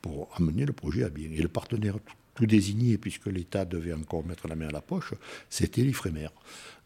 pour 0.00 0.30
amener 0.36 0.64
le 0.64 0.72
projet 0.72 1.04
à 1.04 1.10
bien. 1.10 1.30
Et 1.30 1.42
le 1.42 1.48
partenaire 1.48 1.98
tout, 2.34 2.46
désigné, 2.46 2.98
puisque 2.98 3.26
l'État 3.26 3.64
devait 3.64 3.92
encore 3.92 4.24
mettre 4.24 4.48
la 4.48 4.56
main 4.56 4.68
à 4.68 4.72
la 4.72 4.80
poche, 4.80 5.14
c'était 5.48 5.82
l'IFREMER. 5.82 6.28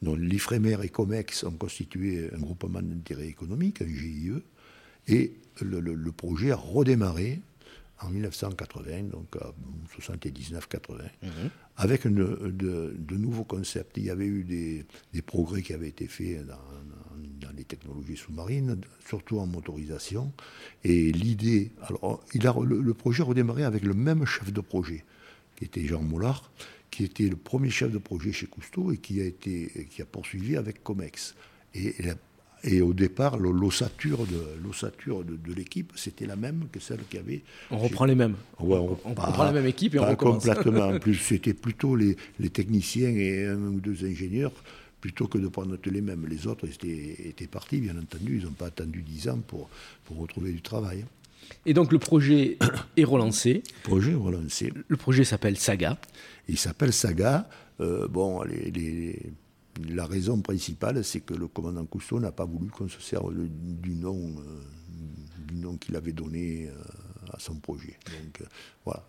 Donc 0.02 0.18
l'IFREMER 0.18 0.78
et 0.82 0.88
COMEX 0.88 1.44
ont 1.44 1.52
constitué 1.52 2.30
un 2.34 2.38
groupement 2.38 2.82
d'intérêt 2.82 3.26
économique, 3.26 3.82
un 3.82 3.86
GIE, 3.86 4.32
et 5.08 5.34
le, 5.60 6.10
projet 6.12 6.50
a 6.50 6.56
redémarré 6.56 7.40
en 8.00 8.10
1980, 8.10 9.04
donc 9.04 9.36
79-80, 9.98 11.02
mhm. 11.22 11.30
avec 11.76 12.06
de, 12.06 12.52
de, 12.98 13.16
nouveaux 13.16 13.44
concepts. 13.44 13.96
Il 13.96 14.04
y 14.04 14.10
avait 14.10 14.26
eu 14.26 14.44
des, 14.44 14.84
des 15.12 15.22
progrès 15.22 15.62
qui 15.62 15.72
avaient 15.72 15.88
été 15.88 16.06
faits 16.06 16.46
dans, 16.46 16.58
les 17.56 17.64
technologies 17.64 18.16
sous-marines, 18.16 18.80
surtout 19.06 19.38
en 19.38 19.46
motorisation. 19.46 20.32
Et 20.82 21.12
l'idée, 21.12 21.70
alors 21.82 22.24
il 22.34 22.46
a, 22.48 22.54
le, 22.60 22.94
projet 22.94 23.22
a 23.22 23.26
redémarré 23.26 23.62
avec 23.62 23.84
le 23.84 23.94
même 23.94 24.26
chef 24.26 24.52
de 24.52 24.60
projet, 24.60 25.04
qui 25.64 25.80
était 25.80 25.88
Jean 25.88 26.02
Moulard, 26.02 26.50
qui 26.90 27.04
était 27.04 27.28
le 27.28 27.36
premier 27.36 27.70
chef 27.70 27.90
de 27.90 27.98
projet 27.98 28.32
chez 28.32 28.46
Cousteau 28.46 28.92
et 28.92 28.98
qui 28.98 29.20
a, 29.20 29.24
été, 29.24 29.88
qui 29.90 30.02
a 30.02 30.04
poursuivi 30.04 30.56
avec 30.56 30.82
Comex. 30.82 31.34
Et, 31.74 31.94
et 32.62 32.80
au 32.80 32.92
départ, 32.92 33.38
l'ossature 33.38 34.26
de, 34.26 35.54
l'équipe, 35.54 35.92
c'était 35.96 36.26
la 36.26 36.36
même 36.36 36.66
que 36.70 36.80
celle 36.80 37.00
qu'il 37.08 37.20
y 37.20 37.22
avait. 37.22 37.42
On 37.70 37.78
reprend 37.78 38.04
les 38.04 38.14
mêmes. 38.14 38.36
on, 38.58 38.86
reprend 38.86 39.44
la 39.44 39.52
même 39.52 39.66
équipe 39.66 39.94
et 39.94 39.98
on 39.98 40.08
recommence. 40.08 40.44
Complètement. 40.44 40.88
En 40.88 40.98
plus, 41.00 41.16
c'était 41.16 41.54
plutôt 41.54 41.96
les, 41.96 42.16
les, 42.38 42.50
techniciens 42.50 43.10
et 43.10 43.46
un 43.46 43.56
ou 43.56 43.80
deux 43.80 44.04
ingénieurs 44.04 44.52
plutôt 45.00 45.26
que 45.26 45.36
de 45.36 45.48
prendre 45.48 45.76
les 45.84 46.00
mêmes. 46.00 46.26
Les 46.26 46.46
autres 46.46 46.66
étaient, 46.66 47.28
étaient 47.28 47.46
partis, 47.46 47.78
bien 47.78 47.98
entendu, 47.98 48.38
ils 48.38 48.44
n'ont 48.44 48.52
pas 48.52 48.66
attendu 48.66 49.02
dix 49.02 49.28
ans 49.28 49.40
pour, 49.46 49.68
pour 50.04 50.18
retrouver 50.18 50.52
du 50.52 50.62
travail. 50.62 51.04
Et 51.66 51.74
donc 51.74 51.92
le 51.92 51.98
projet 51.98 52.58
est 52.96 53.04
relancé. 53.04 53.62
Le 53.84 53.88
projet 53.88 54.14
relancé. 54.14 54.72
Le 54.88 54.96
projet 54.96 55.24
s'appelle 55.24 55.58
Saga. 55.58 55.98
Il 56.48 56.58
s'appelle 56.58 56.92
Saga. 56.92 57.48
Euh, 57.80 58.06
bon, 58.08 58.42
les, 58.42 59.18
la 59.88 60.06
raison 60.06 60.40
principale, 60.40 61.04
c'est 61.04 61.20
que 61.20 61.34
le 61.34 61.48
commandant 61.48 61.84
Cousteau 61.84 62.20
n'a 62.20 62.32
pas 62.32 62.44
voulu 62.44 62.70
qu'on 62.70 62.88
se 62.88 63.00
serve 63.00 63.34
du 63.34 63.94
nom, 63.94 64.34
euh, 64.38 64.60
du 65.46 65.56
nom 65.56 65.76
qu'il 65.76 65.96
avait 65.96 66.12
donné. 66.12 66.68
Euh, 66.68 66.72
à 67.34 67.38
son 67.38 67.54
projet. 67.54 67.98
Donc, 68.06 68.40
euh, 68.40 68.44
voilà. 68.84 69.02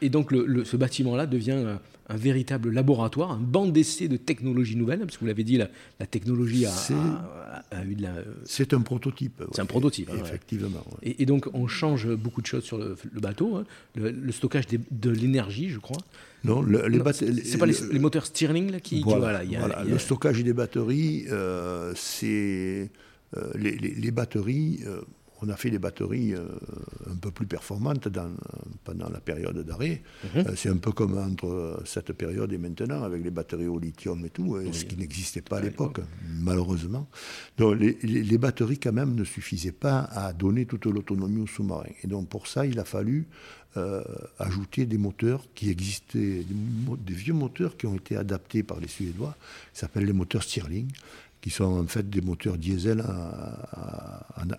et, 0.00 0.08
donc 0.08 0.32
le, 0.32 0.64
ce 0.64 0.76
bâtiment-là 0.76 1.26
devient 1.26 1.76
un, 2.08 2.16
véritable 2.16 2.70
laboratoire, 2.70 3.32
un 3.32 3.38
banc 3.38 3.66
d'essai 3.66 4.08
de 4.08 4.16
technologies 4.16 4.76
nouvelles, 4.76 5.00
parce 5.00 5.16
que 5.16 5.20
vous 5.20 5.26
l'avez 5.26 5.44
dit, 5.44 5.58
la, 5.58 6.06
technologie 6.06 6.64
a, 6.64 7.84
eu 7.84 7.94
de 7.94 8.02
la... 8.02 8.14
C'est 8.44 8.72
un 8.72 8.80
prototype. 8.80 9.42
C'est 9.52 9.60
un 9.60 9.66
prototype. 9.66 10.10
Hein, 10.10 10.18
effectivement. 10.22 10.84
Et, 11.02 11.26
donc 11.26 11.48
on 11.52 11.66
change 11.66 12.08
beaucoup 12.14 12.40
de 12.40 12.46
choses 12.46 12.64
sur 12.64 12.78
le, 12.78 12.96
bateau, 13.20 13.56
hein. 13.56 13.64
le, 13.94 14.32
stockage 14.32 14.64
de 14.68 15.10
l'énergie, 15.10 15.68
je 15.68 15.78
crois. 15.78 15.98
Non, 16.44 16.62
les 16.62 17.00
C'est 17.44 17.58
pas 17.58 17.66
les, 17.66 17.98
moteurs 17.98 18.26
Stirling 18.26 18.70
là, 18.70 18.80
qui... 18.80 19.02
Voilà, 19.02 19.42
Le 19.84 19.98
stockage 19.98 20.42
des 20.42 20.52
batteries, 20.52 21.26
euh, 21.30 21.92
c'est... 21.94 22.90
Euh, 23.36 23.52
les, 23.56 24.10
batteries, 24.10 24.80
on 25.42 25.48
a 25.48 25.56
fait 25.56 25.70
des 25.70 25.78
batteries 25.78 26.34
euh, 26.34 26.46
peu 27.18 27.30
plus 27.30 27.46
performantes 27.46 28.08
pendant 28.84 29.08
la 29.10 29.20
période 29.20 29.58
d'arrêt. 29.64 30.02
Mhm. 30.24 30.46
Euh, 30.46 30.52
c'est 30.56 30.68
un 30.68 30.76
peu 30.76 30.92
comme 30.92 31.18
entre 31.18 31.82
cette 31.84 32.12
période 32.12 32.52
et 32.52 32.58
maintenant, 32.58 33.02
avec 33.02 33.22
les 33.22 33.30
batteries 33.30 33.66
au 33.66 33.78
lithium 33.78 34.24
et 34.24 34.30
tout, 34.30 34.56
hein, 34.56 34.70
ce 34.72 34.84
qui 34.84 34.96
n'existait 34.96 35.42
pas 35.42 35.58
à 35.58 35.60
l'époque, 35.60 36.00
malheureusement. 36.40 37.08
Donc 37.56 37.78
les, 37.78 38.38
batteries, 38.38 38.78
quand 38.78 38.92
même, 38.92 39.14
ne 39.14 39.24
suffisaient 39.24 39.72
pas 39.72 40.00
à 40.00 40.32
donner 40.32 40.66
toute 40.66 40.86
l'autonomie 40.86 41.42
au 41.42 41.46
sous-marin. 41.46 41.88
Et 42.02 42.06
donc 42.06 42.28
pour 42.28 42.46
ça, 42.46 42.66
il 42.66 42.78
a 42.78 42.84
fallu 42.84 43.26
euh, 43.76 44.02
ajouter 44.38 44.86
des 44.86 44.96
moteurs 44.98 45.44
qui 45.54 45.68
existaient, 45.68 46.42
des, 46.44 47.14
vieux 47.14 47.34
moteurs 47.34 47.76
qui 47.76 47.86
ont 47.86 47.96
été 47.96 48.16
adaptés 48.16 48.62
par 48.62 48.80
les 48.80 48.88
Suédois, 48.88 49.36
qui 49.74 49.80
s'appellent 49.80 50.06
les 50.06 50.12
moteurs 50.14 50.42
Stirling 50.42 50.88
qui 51.40 51.50
sont 51.50 51.64
en 51.64 51.86
fait 51.86 52.08
des 52.08 52.20
moteurs 52.20 52.58
diesel 52.58 53.04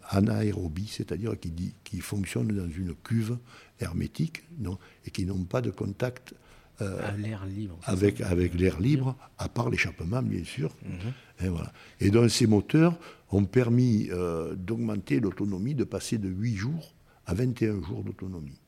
anaérobie, 0.10 0.88
c'est-à-dire 0.88 1.40
qui, 1.40 1.74
qui, 1.84 2.00
fonctionnent 2.00 2.48
dans 2.56 2.70
une 2.70 2.96
cuve 2.96 3.38
hermétique 3.80 4.44
non, 4.60 4.78
et 5.06 5.12
qui 5.12 5.26
n'ont 5.26 5.44
pas 5.44 5.62
de 5.62 5.72
contact 5.72 6.34
euh, 6.82 7.12
libre, 7.48 7.78
avec, 7.84 8.22
avec 8.22 8.54
l'air 8.54 8.80
libre, 8.80 9.16
à 9.38 9.50
part 9.50 9.70
l'échappement 9.70 10.22
bien 10.22 10.44
sûr. 10.46 10.74
Mhm. 10.84 11.46
Et, 11.46 11.50
voilà. 11.50 11.74
et 12.00 12.10
donc 12.10 12.30
ces 12.30 12.48
moteurs 12.48 12.98
ont 13.32 13.44
permis 13.46 14.08
euh, 14.12 14.56
d'augmenter 14.56 15.20
l'autonomie, 15.20 15.76
de 15.76 15.84
passer 15.84 16.18
de 16.18 16.30
8 16.30 16.56
jours 16.56 16.94
à 17.26 17.34
21 17.34 17.84
jours 17.84 18.04
d'autonomie. 18.04 18.60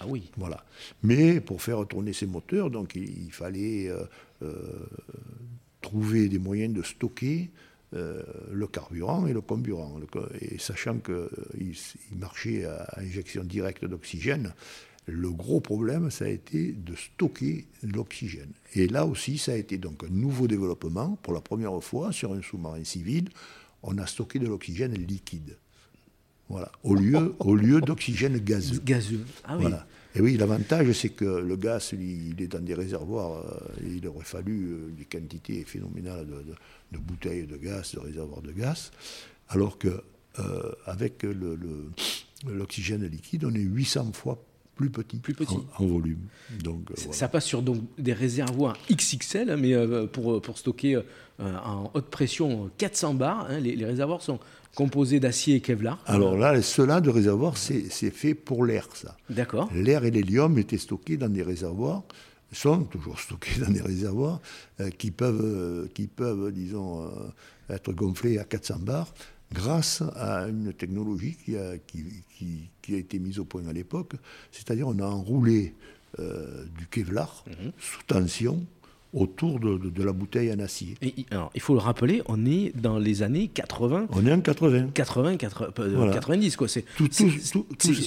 Ah 0.00 0.04
oui. 0.06 0.30
Voilà. 0.36 0.64
Mais 1.02 1.40
pour 1.40 1.62
faire 1.62 1.86
tourner 1.86 2.12
ces 2.12 2.26
moteurs, 2.26 2.70
donc 2.70 2.96
il, 2.96 3.32
fallait 3.32 3.88
euh, 3.88 4.04
trouver 5.84 6.28
des 6.28 6.38
moyens 6.38 6.74
de 6.74 6.82
stocker 6.82 7.50
euh, 7.94 8.22
le 8.50 8.66
carburant 8.66 9.26
et 9.26 9.32
le 9.32 9.42
comburant. 9.42 10.00
et 10.40 10.58
sachant 10.58 10.98
qu'il 10.98 11.14
euh, 11.14 11.28
il 11.60 12.18
marchait 12.18 12.64
à 12.64 12.88
injection 12.96 13.44
directe 13.44 13.84
d'oxygène, 13.84 14.52
le 15.06 15.30
gros 15.30 15.60
problème, 15.60 16.10
ça 16.10 16.24
a 16.24 16.28
été 16.28 16.72
de 16.72 16.94
stocker 16.96 17.66
l'oxygène. 17.82 18.50
Et 18.74 18.88
là 18.88 19.04
aussi, 19.04 19.36
ça 19.36 19.52
a 19.52 19.56
été 19.56 19.76
donc 19.76 20.02
un 20.02 20.08
nouveau 20.08 20.48
développement. 20.48 21.18
Pour 21.22 21.34
la 21.34 21.42
première 21.42 21.78
fois, 21.84 22.10
sur 22.10 22.32
un 22.32 22.40
sous-marin 22.40 22.82
civil, 22.84 23.28
on 23.82 23.98
a 23.98 24.06
stocké 24.06 24.38
de 24.38 24.46
l'oxygène 24.46 24.94
liquide. 24.94 25.58
Voilà, 26.48 26.72
au 26.82 26.94
lieu, 26.94 27.34
au 27.38 27.54
lieu 27.54 27.80
d'oxygène 27.80 28.38
gazeux. 28.38 28.80
Gazeux, 28.82 29.24
ah 29.44 29.58
oui. 29.58 29.66
Et 30.16 30.20
oui, 30.20 30.36
l'avantage, 30.36 30.92
c'est 30.92 31.08
que 31.08 31.24
le 31.24 31.56
gaz, 31.56 31.92
il 31.92 32.40
est 32.40 32.46
dans 32.46 32.60
des 32.60 32.74
réservoirs. 32.74 33.44
Euh, 33.44 33.96
il 33.96 34.06
aurait 34.06 34.24
fallu 34.24 34.66
euh, 34.66 34.90
des 34.96 35.04
quantités 35.04 35.64
phénoménales 35.64 36.28
de, 36.92 36.98
bouteilles 36.98 37.46
de 37.46 37.56
gaz, 37.56 37.94
de 37.94 38.00
réservoirs 38.00 38.42
de 38.42 38.52
gaz, 38.52 38.92
alors 39.48 39.76
que 39.76 40.02
euh, 40.38 40.72
avec 40.86 41.26
l'oxygène 42.46 43.04
liquide, 43.06 43.44
on 43.44 43.54
est 43.54 43.58
800 43.58 44.12
fois 44.12 44.40
plus 44.76 44.90
petit, 44.90 45.18
plus 45.18 45.34
petit. 45.34 45.56
En, 45.78 45.86
volume. 45.86 46.18
Donc, 46.62 46.90
Ça 46.96 47.28
passe 47.28 47.44
sur 47.44 47.62
donc, 47.62 47.82
des 47.98 48.12
réservoirs 48.12 48.76
XXL, 48.90 49.50
hein, 49.50 49.56
mais 49.56 49.74
pour, 50.08 50.40
pour 50.42 50.58
stocker 50.58 51.00
en 51.38 51.90
haute 51.94 52.10
pression 52.10 52.70
400 52.78 53.14
bars. 53.14 53.46
Hein, 53.48 53.60
les, 53.60 53.76
les, 53.76 53.84
réservoirs 53.84 54.22
sont 54.22 54.40
composé 54.74 55.20
d'acier 55.20 55.56
et 55.56 55.60
Kevlar. 55.60 56.02
Alors 56.06 56.36
là, 56.36 56.60
cela 56.62 57.00
de 57.00 57.10
réservoir, 57.10 57.56
c'est 57.56 58.10
fait 58.10 58.34
pour 58.34 58.64
l'air, 58.64 58.88
ça. 58.94 59.16
D'accord. 59.30 59.70
L'air 59.74 60.04
et 60.04 60.10
l'hélium 60.10 60.58
étaient 60.58 60.78
stockés 60.78 61.16
dans 61.16 61.28
des 61.28 61.42
réservoirs, 61.42 62.02
sont 62.54 62.84
toujours 62.84 63.18
stockés 63.20 63.60
dans 63.60 63.70
des 63.70 63.80
réservoirs 63.80 64.40
euh, 64.80 64.90
qui, 64.90 65.10
peuvent, 65.10 65.40
euh, 65.42 65.88
qui 65.92 66.06
peuvent, 66.06 66.52
disons, 66.52 67.04
euh, 67.04 67.08
être 67.74 67.92
gonflés 67.92 68.38
à 68.38 68.44
400 68.44 68.78
bars 68.80 69.12
grâce 69.52 70.02
à 70.16 70.48
une 70.48 70.72
technologie 70.72 71.36
qui 71.44 71.56
a, 71.56 71.78
qui, 71.78 72.04
qui, 72.82 72.94
a 72.94 72.98
été 72.98 73.18
mise 73.18 73.38
au 73.38 73.44
point 73.44 73.66
à 73.68 73.72
l'époque. 73.72 74.14
C'est-à-dire 74.50 74.88
on 74.88 74.98
a 74.98 75.06
enroulé 75.06 75.74
du 76.16 76.86
Kevlar 76.86 77.44
mhm. 77.46 77.72
sous 77.78 78.02
tension 78.06 78.64
autour 79.14 79.60
de, 79.60 80.02
la 80.02 80.12
bouteille 80.12 80.52
en 80.52 80.58
acier. 80.58 80.96
Et, 81.02 81.26
alors, 81.30 81.50
il 81.54 81.60
faut 81.60 81.74
le 81.74 81.80
rappeler, 81.80 82.22
on 82.26 82.44
est 82.44 82.76
dans 82.76 82.98
les 82.98 83.22
années 83.22 83.48
80. 83.48 84.08
On 84.10 84.26
est 84.26 84.32
en 84.32 84.40
80. 84.40 84.88
80, 84.92 85.36
90, 85.36 86.56
quoi. 86.56 86.68
C'est 86.68 86.84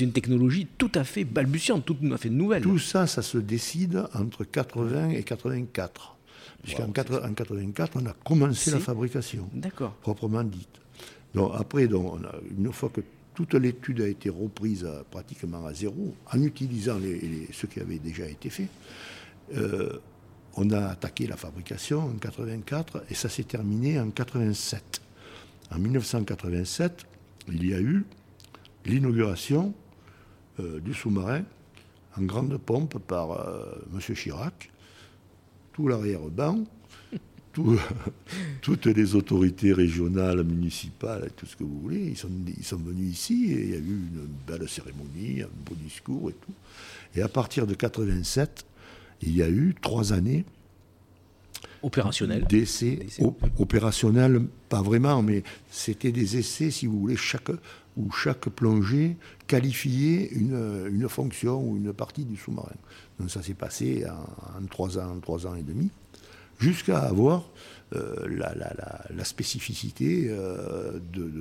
une 0.01 0.11
technologie 0.11 0.67
tout 0.77 0.91
à 0.95 1.03
fait 1.03 1.23
balbutiante, 1.23 1.85
tout 1.85 1.97
à 2.11 2.17
fait 2.17 2.29
nouvelle. 2.29 2.63
Tout 2.63 2.79
ça, 2.79 3.07
ça 3.07 3.21
se 3.21 3.37
décide 3.37 4.03
entre 4.13 4.43
80 4.43 5.09
et 5.09 5.23
84. 5.23 6.15
Puisqu'en 6.61 6.91
84, 6.91 7.93
on 7.95 8.05
a 8.07 8.13
commencé 8.25 8.71
la 8.71 8.79
fabrication. 8.79 9.49
Proprement 10.01 10.43
dite. 10.43 10.81
Donc, 11.33 11.51
après, 11.55 11.87
donc, 11.87 12.19
une 12.57 12.71
fois 12.73 12.89
que 12.89 13.01
toute 13.33 13.53
l'étude 13.53 14.01
a 14.01 14.07
été 14.07 14.29
reprise 14.29 14.87
pratiquement 15.11 15.65
à 15.65 15.73
zéro, 15.73 16.15
en 16.33 16.41
utilisant 16.41 16.97
les, 16.97 17.47
ce 17.53 17.67
qui 17.67 17.79
avait 17.79 17.99
déjà 17.99 18.27
été 18.27 18.49
fait, 18.49 18.67
euh, 19.55 19.99
on 20.57 20.69
a 20.71 20.87
attaqué 20.87 21.27
la 21.27 21.37
fabrication 21.37 22.01
en 22.01 22.17
84 22.17 23.03
et 23.09 23.13
ça 23.13 23.29
s'est 23.29 23.43
terminé 23.43 23.99
en 23.99 24.09
87. 24.09 25.01
En 25.71 25.79
1987, 25.79 27.05
il 27.49 27.65
y 27.65 27.73
a 27.73 27.79
eu 27.79 28.05
l'inauguration 28.85 29.73
euh, 30.59 30.79
du 30.79 30.93
sous-marin 30.93 31.43
en 32.17 32.23
grande 32.23 32.57
pompe 32.57 32.97
par 32.97 33.31
euh, 33.31 33.65
M. 33.93 34.15
Chirac, 34.15 34.71
tout 35.73 35.87
l'arrière-ban, 35.87 36.63
toutes 38.61 38.85
les 38.85 39.15
autorités 39.15 39.73
régionales, 39.73 40.43
municipales, 40.43 41.29
tout 41.35 41.45
ce 41.45 41.55
que 41.55 41.63
vous 41.63 41.79
voulez, 41.79 42.05
ils 42.05 42.17
sont, 42.17 42.77
venus 42.77 43.11
ici 43.11 43.51
et 43.51 43.63
il 43.63 43.69
y 43.69 43.73
a 43.73 43.77
eu 43.77 43.81
une 43.81 44.27
belle 44.47 44.67
cérémonie, 44.67 45.41
un 45.41 45.49
beau 45.65 45.75
discours 45.75 46.29
et 46.29 46.33
tout. 46.33 46.53
Et 47.15 47.21
à 47.21 47.27
partir 47.27 47.65
de 47.65 47.73
87, 47.73 48.65
il 49.21 49.35
y 49.35 49.41
a 49.41 49.49
eu 49.49 49.75
trois 49.81 50.13
années. 50.13 50.45
D'essais 52.47 52.99
opérationnels, 53.59 54.41
pas 54.67 54.81
vraiment, 54.81 55.21
mais 55.21 55.43
c'était 55.69 56.11
des 56.11 56.37
essais, 56.37 56.71
si 56.71 56.87
vous 56.87 56.99
voulez, 56.99 57.15
chaque, 57.15 57.51
où 57.95 58.11
chaque 58.11 58.49
plongée 58.49 59.15
qualifiait 59.45 60.27
une, 60.31 60.87
une 60.89 61.07
fonction 61.07 61.61
ou 61.61 61.77
une 61.77 61.93
partie 61.93 62.25
du 62.25 62.35
sous-marin. 62.35 62.75
Donc 63.19 63.29
ça 63.29 63.41
s'est 63.41 63.53
passé 63.53 64.05
en, 64.07 64.65
trois 64.65 64.97
ans, 64.97 65.19
trois 65.21 65.45
ans 65.45 65.55
et 65.55 65.63
demi, 65.63 65.89
jusqu'à 66.59 66.99
avoir 66.99 67.43
euh, 67.95 68.27
la, 68.27 69.23
spécificité 69.23 70.27
euh, 70.29 70.99
de, 71.13 71.31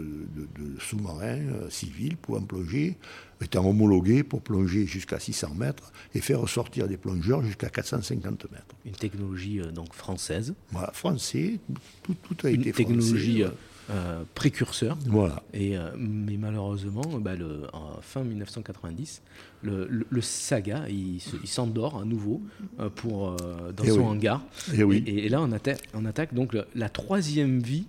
sous-marins 0.79 1.41
euh, 1.41 1.71
civils 1.71 2.17
pouvant 2.17 2.41
plonger, 2.41 2.97
étant 3.43 3.69
homologués 3.69 4.23
pour 4.23 4.43
plonger 4.43 4.87
jusqu'à 4.87 5.19
600 5.19 5.55
mètres 5.57 5.93
et 6.15 6.21
faire 6.21 6.41
ressortir 6.41 6.87
des 6.87 6.97
plongeurs 6.97 7.43
jusqu'à 7.43 7.69
450 7.69 8.47
mètres. 8.53 8.77
Une 8.85 8.93
technologie 8.93 9.61
donc 9.75 9.93
française. 9.93 10.55
Voilà, 10.71 10.93
français, 10.93 11.59
tout, 12.05 12.15
a 12.45 12.51
été 12.51 12.69
Une 12.69 12.73
technologie 12.73 13.43
euh, 13.89 14.25
précurseur. 14.35 14.99
Voilà. 15.07 15.45
Et, 15.55 15.79
euh, 15.79 15.91
mais 15.97 16.37
malheureusement, 16.37 17.05
bah, 17.21 17.37
le, 17.37 17.63
en 17.73 18.01
fin 18.01 18.25
1990, 18.25 19.23
le, 19.63 19.87
le, 20.09 20.21
Saga, 20.21 20.89
il, 20.89 21.21
s'endort 21.45 22.01
à 22.01 22.05
nouveau 22.05 22.43
euh, 22.81 22.89
pour, 22.89 23.37
dans 23.37 23.85
eh 23.85 23.91
son 23.91 24.03
hangar. 24.03 24.43
Et, 24.73 24.79
eh 24.79 24.83
oui. 24.83 25.05
et, 25.07 25.29
là, 25.29 25.41
on 25.41 25.53
attaque, 25.53 25.83
on 25.95 26.05
attaque 26.05 26.35
donc 26.35 26.57
la 26.75 26.89
troisième 26.89 27.61
vie 27.61 27.87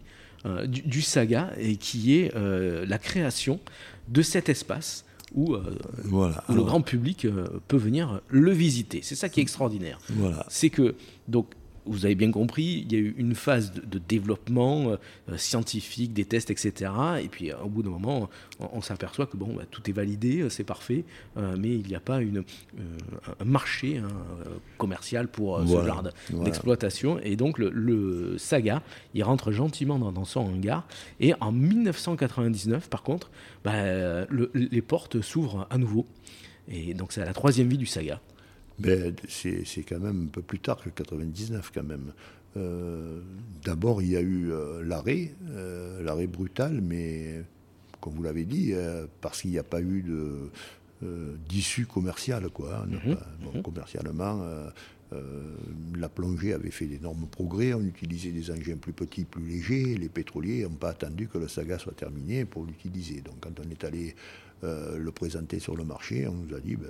du, 0.68 1.02
Saga, 1.02 1.52
et 1.58 1.78
qui 1.78 2.16
est 2.16 2.32
la 2.36 2.98
création 3.00 3.60
de 4.08 4.22
cet 4.22 4.50
espace 4.50 5.04
où, 5.34 5.58
voilà. 6.04 6.44
le 6.48 6.64
grand 6.64 6.82
public 6.82 7.28
peut 7.68 7.78
venir 7.78 8.22
le 8.30 8.52
visiter. 8.52 9.00
C'est 9.02 9.16
ça 9.16 9.30
qui 9.30 9.40
est 9.40 9.44
extraordinaire. 9.44 9.98
Voilà. 10.10 10.46
C'est 10.48 10.70
que 10.70 10.96
donc 11.28 11.48
vous 11.88 12.06
avez 12.06 12.16
bien 12.16 12.32
compris, 12.32 12.86
il 12.86 12.92
y 12.92 12.96
a 12.96 13.00
eu 13.00 13.16
une 13.18 13.36
phase 13.36 13.72
de, 13.72 14.00
développement 14.00 14.92
euh, 14.92 15.38
scientifique, 15.38 16.14
des 16.14 16.26
tests, 16.26 16.52
etc. 16.52 16.92
Et 17.22 17.28
puis 17.28 17.52
au 17.54 17.70
bout 17.70 17.84
d'un 17.84 17.90
moment, 17.90 18.30
on, 18.60 18.82
s'aperçoit 18.82 19.26
que 19.26 19.38
bon, 19.38 19.54
bah, 19.56 19.64
tout 19.70 19.90
est 19.90 19.94
validé, 19.94 20.42
euh, 20.42 20.50
c'est 20.50 20.64
parfait, 20.64 21.04
euh, 21.38 21.56
mais 21.60 21.70
il 21.70 21.88
n'y 21.88 21.96
a 21.96 22.00
pas 22.00 22.22
une, 22.22 22.44
un 23.40 23.46
marché 23.46 23.98
hein, 23.98 24.08
commercial 24.78 25.28
pour 25.28 25.60
ce 25.62 25.86
genre 25.86 26.04
d'exploitation. 26.30 27.20
Et 27.20 27.36
donc 27.36 27.58
le, 27.60 28.38
Saga, 28.38 28.82
il 29.14 29.24
rentre 29.24 29.52
gentiment 29.52 30.00
dans, 30.00 30.26
son 30.26 30.42
hangar. 30.42 30.88
Et 31.20 31.34
en 31.40 31.52
1999, 31.52 32.90
par 32.90 33.04
contre, 33.04 33.30
bah, 33.64 34.26
les 34.54 34.82
portes 34.82 35.22
s'ouvrent 35.22 35.68
à 35.70 35.78
nouveau. 35.78 36.06
Et 36.70 36.94
donc 36.94 37.12
c'est 37.12 37.24
la 37.24 37.34
troisième 37.34 37.68
vie 37.68 37.78
du 37.78 37.86
Saga 37.86 38.20
ben, 38.80 39.16
c'est 39.28 39.84
quand 39.88 40.00
même 40.00 40.26
un 40.26 40.32
peu 40.32 40.42
plus 40.42 40.60
tard 40.60 40.78
que 40.78 40.90
99 40.90 41.72
quand 41.74 41.84
même. 41.84 42.14
Euh, 42.58 43.20
d'abord, 43.64 44.02
il 44.02 44.10
y 44.10 44.18
a 44.18 44.22
eu 44.22 44.52
euh, 44.52 44.84
l'arrêt, 44.84 45.34
euh, 45.50 46.02
l'arrêt 46.04 46.28
brutal, 46.28 46.82
mais 46.82 47.44
comme 48.00 48.14
vous 48.14 48.24
l'avez 48.24 48.46
dit, 48.46 48.74
parce 49.22 49.42
qu'il 49.42 49.52
n'y 49.52 49.58
a 49.58 49.64
pas 49.64 49.82
eu 49.82 50.06
d'issue 51.50 51.86
commerciale. 51.86 52.50
Quoi, 52.50 52.84
hein, 52.84 52.86
mhm. 52.86 53.18
Mhm. 53.56 53.62
Commercialement, 53.64 54.46
la 55.12 56.08
plongée 56.08 56.54
avait 56.54 56.72
fait 56.72 56.86
d'énormes 56.86 57.28
progrès, 57.28 57.74
on 57.74 57.82
utilisait 57.82 58.32
des 58.32 58.52
engins 58.52 58.78
plus 58.78 58.94
petits, 58.94 59.26
plus 59.26 59.44
légers, 59.44 59.98
les 59.98 60.10
pétroliers 60.10 60.64
n'ont 60.64 60.70
pas 60.70 60.90
attendu 60.90 61.28
que 61.28 61.40
le 61.40 61.48
saga 61.48 61.80
soit 61.80 61.96
terminé 61.96 62.46
pour 62.46 62.66
l'utiliser. 62.66 63.22
Donc 63.22 63.36
quand 63.42 63.60
on 63.60 63.70
est 63.70 63.84
allé 63.84 64.16
euh, 64.64 64.98
le 64.98 65.12
présenter 65.12 65.60
sur 65.60 65.76
le 65.76 65.84
marché. 65.84 66.28
On 66.28 66.34
nous 66.34 66.56
a 66.56 66.60
dit. 66.60 66.76
Ben, 66.76 66.88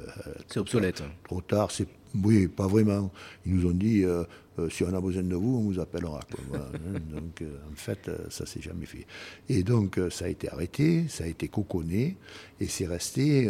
c'est 0.48 0.60
obsolète. 0.60 1.04
Trop 1.24 1.42
tard, 1.42 1.70
c'est. 1.72 1.88
Oui, 2.24 2.48
pas 2.48 2.68
vraiment. 2.68 3.12
Ils 3.46 3.56
nous 3.56 3.70
ont 3.70 3.74
dit 3.74 4.04
euh, 4.04 4.24
euh, 4.58 4.70
si 4.70 4.84
on 4.84 4.94
a 4.94 5.02
besoin 5.02 5.24
de 5.24 5.36
vous, 5.36 5.58
on 5.58 5.62
vous 5.62 5.80
appellera. 5.80 6.22
donc, 7.12 7.44
en 7.44 7.76
fait, 7.76 8.10
ça 8.30 8.46
s'est 8.46 8.62
jamais 8.62 8.86
fait. 8.86 9.06
Et 9.50 9.64
donc, 9.64 10.00
ça 10.10 10.26
a 10.26 10.28
été 10.30 10.50
arrêté, 10.50 11.08
ça 11.10 11.26
a 11.26 11.28
été 11.28 11.50
coconné, 11.50 12.16
et 12.62 12.68
c'est 12.68 12.88
resté 12.88 13.50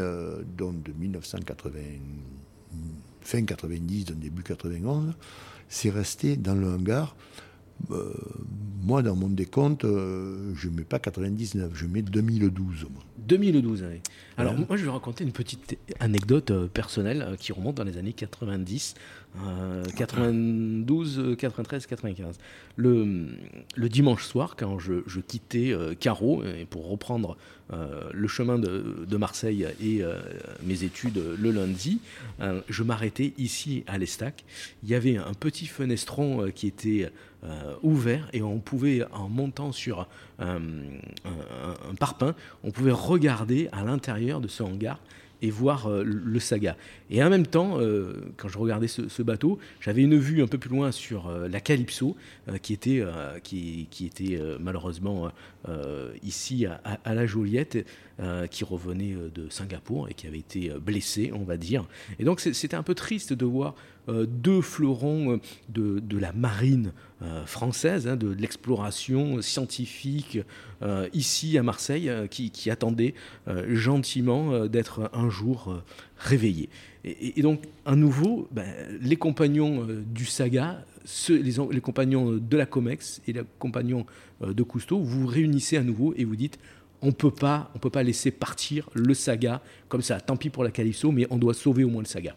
donc 0.57 0.81
de 0.81 0.91
1980, 0.91 1.79
fin 3.21 3.45
90, 3.45 4.05
début 4.15 4.41
91, 4.41 5.13
c'est 5.69 5.91
resté 5.91 6.37
dans 6.37 6.55
le 6.55 6.67
hangar 6.67 7.15
euh, 7.91 8.13
moi, 8.83 9.01
dans 9.01 9.15
mon 9.15 9.27
décompte, 9.27 9.85
euh, 9.85 10.53
je 10.55 10.69
ne 10.69 10.75
mets 10.75 10.83
pas 10.83 10.99
99, 10.99 11.71
je 11.73 11.85
mets 11.85 12.01
2012. 12.01 12.87
2012, 13.17 13.85
oui. 13.89 14.01
Alors, 14.37 14.53
moi, 14.53 14.77
je 14.77 14.85
vais 14.85 14.91
raconter 14.91 15.23
une 15.23 15.31
petite 15.31 15.77
anecdote 15.99 16.51
euh, 16.51 16.67
personnelle 16.67 17.35
qui 17.39 17.51
remonte 17.51 17.75
dans 17.75 17.83
les 17.83 17.97
années 17.97 18.13
90, 18.13 18.95
92, 19.95 21.35
93, 21.37 21.85
95. 21.85 22.37
Le, 22.75 23.27
dimanche 23.89 24.23
soir, 24.23 24.55
quand 24.57 24.79
je, 24.79 25.19
quittais 25.19 25.75
Carreau 25.99 26.43
pour 26.69 26.89
reprendre 26.89 27.37
le 27.69 28.27
chemin 28.27 28.57
de, 28.59 29.17
Marseille 29.17 29.67
et 29.81 30.01
mes 30.63 30.83
études 30.83 31.21
le 31.39 31.51
lundi, 31.51 31.99
je 32.69 32.83
m'arrêtais 32.83 33.33
ici 33.37 33.83
à 33.87 33.97
l'Estac. 33.97 34.43
Il 34.83 34.89
y 34.89 34.95
avait 34.95 35.17
un 35.17 35.33
petit 35.33 35.65
fenestron 35.65 36.51
qui 36.53 36.67
était 36.67 37.11
euh, 37.43 37.75
ouvert 37.83 38.27
et 38.33 38.41
on 38.41 38.57
pouvait, 38.57 39.03
en 39.13 39.29
montant 39.29 39.71
sur 39.71 40.07
un, 40.39 40.59
parpaing, 41.99 42.33
on 42.63 42.71
pouvait 42.71 42.91
regarder 42.91 43.69
à 43.71 43.83
l'intérieur 43.83 44.41
de 44.41 44.47
ce 44.47 44.63
hangar 44.63 44.99
et 45.41 45.49
voir 45.49 45.87
euh, 45.87 46.03
le 46.03 46.39
saga. 46.39 46.75
Et 47.09 47.23
en 47.23 47.29
même 47.29 47.47
temps, 47.47 47.79
euh, 47.79 48.13
quand 48.37 48.47
je 48.47 48.57
regardais 48.57 48.87
ce, 48.87 49.21
bateau, 49.21 49.59
j'avais 49.81 50.01
une 50.01 50.17
vue 50.17 50.41
un 50.41 50.47
peu 50.47 50.57
plus 50.57 50.69
loin 50.69 50.91
sur 50.91 51.31
la 51.31 51.59
Calypso, 51.59 52.15
qui 52.61 52.73
était, 52.73 53.03
qui, 53.43 53.87
était 54.05 54.39
malheureusement 54.59 55.31
ici 56.23 56.65
à, 56.65 56.81
à, 57.03 57.13
la 57.13 57.25
Joliette, 57.25 57.85
qui 58.51 58.63
revenait 58.63 59.15
de 59.33 59.49
Singapour 59.49 60.07
et 60.09 60.13
qui 60.13 60.27
avait 60.27 60.39
été 60.39 60.71
blessée, 60.79 61.31
on 61.33 61.43
va 61.43 61.57
dire. 61.57 61.85
Et 62.19 62.23
donc 62.23 62.39
c'était 62.39 62.75
un 62.75 62.83
peu 62.83 62.95
triste 62.95 63.33
de 63.33 63.45
voir 63.45 63.75
deux 64.07 64.61
fleurons 64.61 65.39
de, 65.69 65.99
de 65.99 66.17
la 66.17 66.31
marine 66.33 66.93
euh, 67.23 67.47
française, 67.47 68.07
hein, 68.07 68.15
de, 68.15 68.27
l'exploration 68.27 69.41
scientifique 69.41 70.37
euh, 70.83 71.09
ici 71.13 71.57
à 71.57 71.63
Marseille, 71.63 72.09
euh, 72.09 72.27
qui, 72.27 72.69
attendait 72.69 73.15
gentiment 73.69 74.67
d'être 74.67 75.09
un 75.13 75.27
jour 75.29 75.81
réveillés. 76.17 76.69
Et, 77.05 77.41
donc, 77.41 77.63
à 77.85 77.95
nouveau, 77.95 78.47
ben, 78.51 78.67
les 79.01 79.15
compagnons 79.15 79.87
du 80.05 80.25
Saga, 80.25 80.85
les, 81.29 81.81
compagnons 81.81 82.33
de 82.33 82.57
la 82.57 82.67
COMEX 82.67 83.21
et 83.27 83.33
les 83.33 83.41
compagnons 83.57 84.05
de 84.41 84.63
Cousteau, 84.63 84.99
vous 84.99 85.21
vous 85.21 85.27
réunissez 85.27 85.77
à 85.77 85.83
nouveau 85.83 86.13
et 86.17 86.25
vous 86.25 86.35
dites 86.35 86.59
on 87.01 87.13
peut 87.13 87.31
pas, 87.31 87.71
on 87.73 87.79
peut 87.79 87.89
pas 87.89 88.03
laisser 88.03 88.29
partir 88.29 88.89
le 88.93 89.13
Saga 89.13 89.61
comme 89.87 90.01
ça. 90.01 90.19
Tant 90.19 90.35
pis 90.35 90.49
pour 90.49 90.63
la 90.63 90.71
Calypso, 90.71 91.11
mais 91.11 91.25
on 91.29 91.37
doit 91.37 91.53
sauver 91.53 91.83
au 91.83 91.89
moins 91.89 92.01
le 92.01 92.07
Saga. 92.07 92.35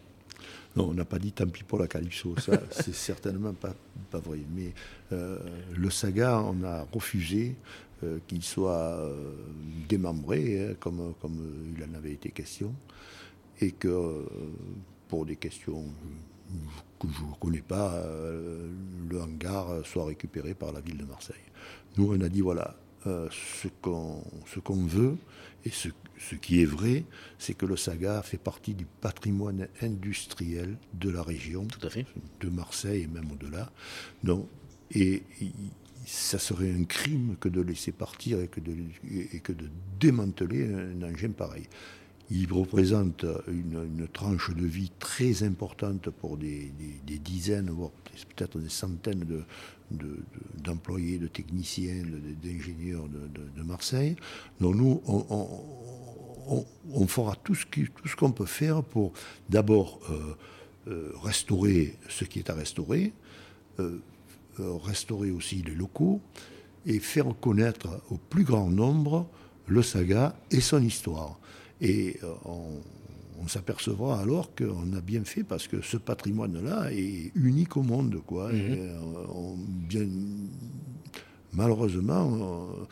Non, 0.75 0.89
on 0.89 0.93
n'a 0.93 1.05
pas 1.05 1.19
dit 1.19 1.33
tant 1.33 1.47
pis 1.47 1.63
pour 1.63 1.79
la 1.79 1.87
Calypso, 1.87 2.35
ça 2.37 2.53
c'est 2.71 2.93
certainement 2.93 3.53
pas, 3.53 3.75
pas 4.09 4.19
vrai. 4.19 4.39
Mais 4.55 4.73
euh, 5.11 5.37
le 5.75 5.89
Saga, 5.89 6.39
on 6.39 6.63
a 6.63 6.87
refusé 6.91 7.55
euh, 8.03 8.19
qu'il 8.27 8.41
soit 8.41 8.71
euh, 8.71 9.33
démembré, 9.89 10.69
hein, 10.69 10.75
comme, 10.79 11.13
comme 11.21 11.73
il 11.75 11.83
en 11.83 11.93
avait 11.95 12.13
été 12.13 12.29
question, 12.29 12.73
et 13.59 13.71
que 13.71 14.25
pour 15.09 15.25
des 15.25 15.35
questions 15.35 15.83
que 16.99 17.07
je 17.07 17.23
ne 17.23 17.35
connais 17.39 17.61
pas, 17.61 18.03
le 19.09 19.21
hangar 19.21 19.85
soit 19.85 20.05
récupéré 20.05 20.53
par 20.53 20.71
la 20.71 20.81
ville 20.81 20.97
de 20.97 21.05
Marseille. 21.05 21.35
Nous, 21.97 22.11
on 22.11 22.19
a 22.21 22.29
dit 22.29 22.41
voilà, 22.41 22.75
ce 23.05 23.67
qu'on 24.59 24.85
veut 24.85 25.17
et 25.65 25.69
ce, 25.69 25.89
ce, 26.17 26.35
qui 26.35 26.61
est 26.61 26.65
vrai, 26.65 27.03
c'est 27.37 27.53
que 27.53 27.65
le 27.65 27.77
Saga 27.77 28.21
fait 28.21 28.37
partie 28.37 28.73
du 28.73 28.85
patrimoine 28.85 29.67
industriel 29.81 30.77
de 30.93 31.09
la 31.09 31.23
région, 31.23 31.65
Tout 31.65 31.85
à 31.85 31.89
fait. 31.89 32.05
de 32.39 32.49
Marseille 32.49 33.03
et 33.03 33.07
même 33.07 33.31
au-delà. 33.31 33.71
Donc, 34.23 34.47
et, 34.93 35.23
ça 36.05 36.39
serait 36.39 36.71
un 36.71 36.83
crime 36.83 37.35
que 37.39 37.47
de 37.47 37.61
laisser 37.61 37.91
partir 37.91 38.39
et 38.41 38.47
que 38.47 38.59
de, 38.59 38.75
et 39.11 39.39
que 39.39 39.53
de 39.53 39.69
démanteler 39.99 40.73
un 40.73 41.01
engin 41.03 41.29
pareil. 41.29 41.67
Il 42.33 42.53
représente 42.53 43.25
une, 43.47 44.07
tranche 44.13 44.55
de 44.55 44.65
vie 44.65 44.89
très 44.99 45.43
importante 45.43 46.09
pour 46.09 46.37
des, 46.37 46.71
dizaines, 47.05 47.69
voire 47.69 47.91
peut-être 48.35 48.57
des 48.57 48.69
centaines 48.69 49.43
d'employés, 50.63 51.17
de, 51.17 51.27
techniciens, 51.27 52.03
d'ingénieurs 52.41 53.09
de, 53.09 53.63
Marseille. 53.63 54.15
Donc 54.61 54.75
nous, 54.75 55.01
on, 55.05 57.07
fera 57.07 57.35
tout 57.35 57.55
ce 57.55 58.15
qu'on 58.15 58.31
peut 58.31 58.45
faire 58.45 58.81
pour 58.81 59.11
d'abord 59.49 59.99
euh, 60.09 60.35
euh, 60.87 61.11
restaurer 61.21 61.97
ce 62.07 62.23
qui 62.23 62.39
est 62.39 62.49
à 62.49 62.53
restaurer, 62.53 63.11
euh, 63.79 63.99
restaurer 64.57 65.31
aussi 65.31 65.63
les 65.63 65.75
locaux 65.75 66.21
et 66.85 66.99
faire 66.99 67.25
connaître 67.39 68.01
au 68.09 68.17
plus 68.17 68.45
grand 68.45 68.69
nombre 68.69 69.27
le 69.67 69.83
saga 69.83 70.35
et 70.49 70.61
son 70.61 70.81
histoire. 70.81 71.40
Et 71.81 72.17
euh, 72.23 72.33
on, 72.45 73.47
s'apercevra 73.47 74.21
alors 74.21 74.53
qu'on 74.53 74.93
a 74.95 75.01
bien 75.01 75.23
fait 75.23 75.43
parce 75.43 75.67
que 75.67 75.81
ce 75.81 75.97
patrimoine-là 75.97 76.93
est 76.93 77.31
unique 77.35 77.75
au 77.75 77.81
monde. 77.81 78.21
Quoi. 78.25 78.53
Mhm. 78.53 78.77
Euh, 78.77 79.55
bien, 79.89 80.07
malheureusement, 81.51 82.31
euh, 82.33 82.85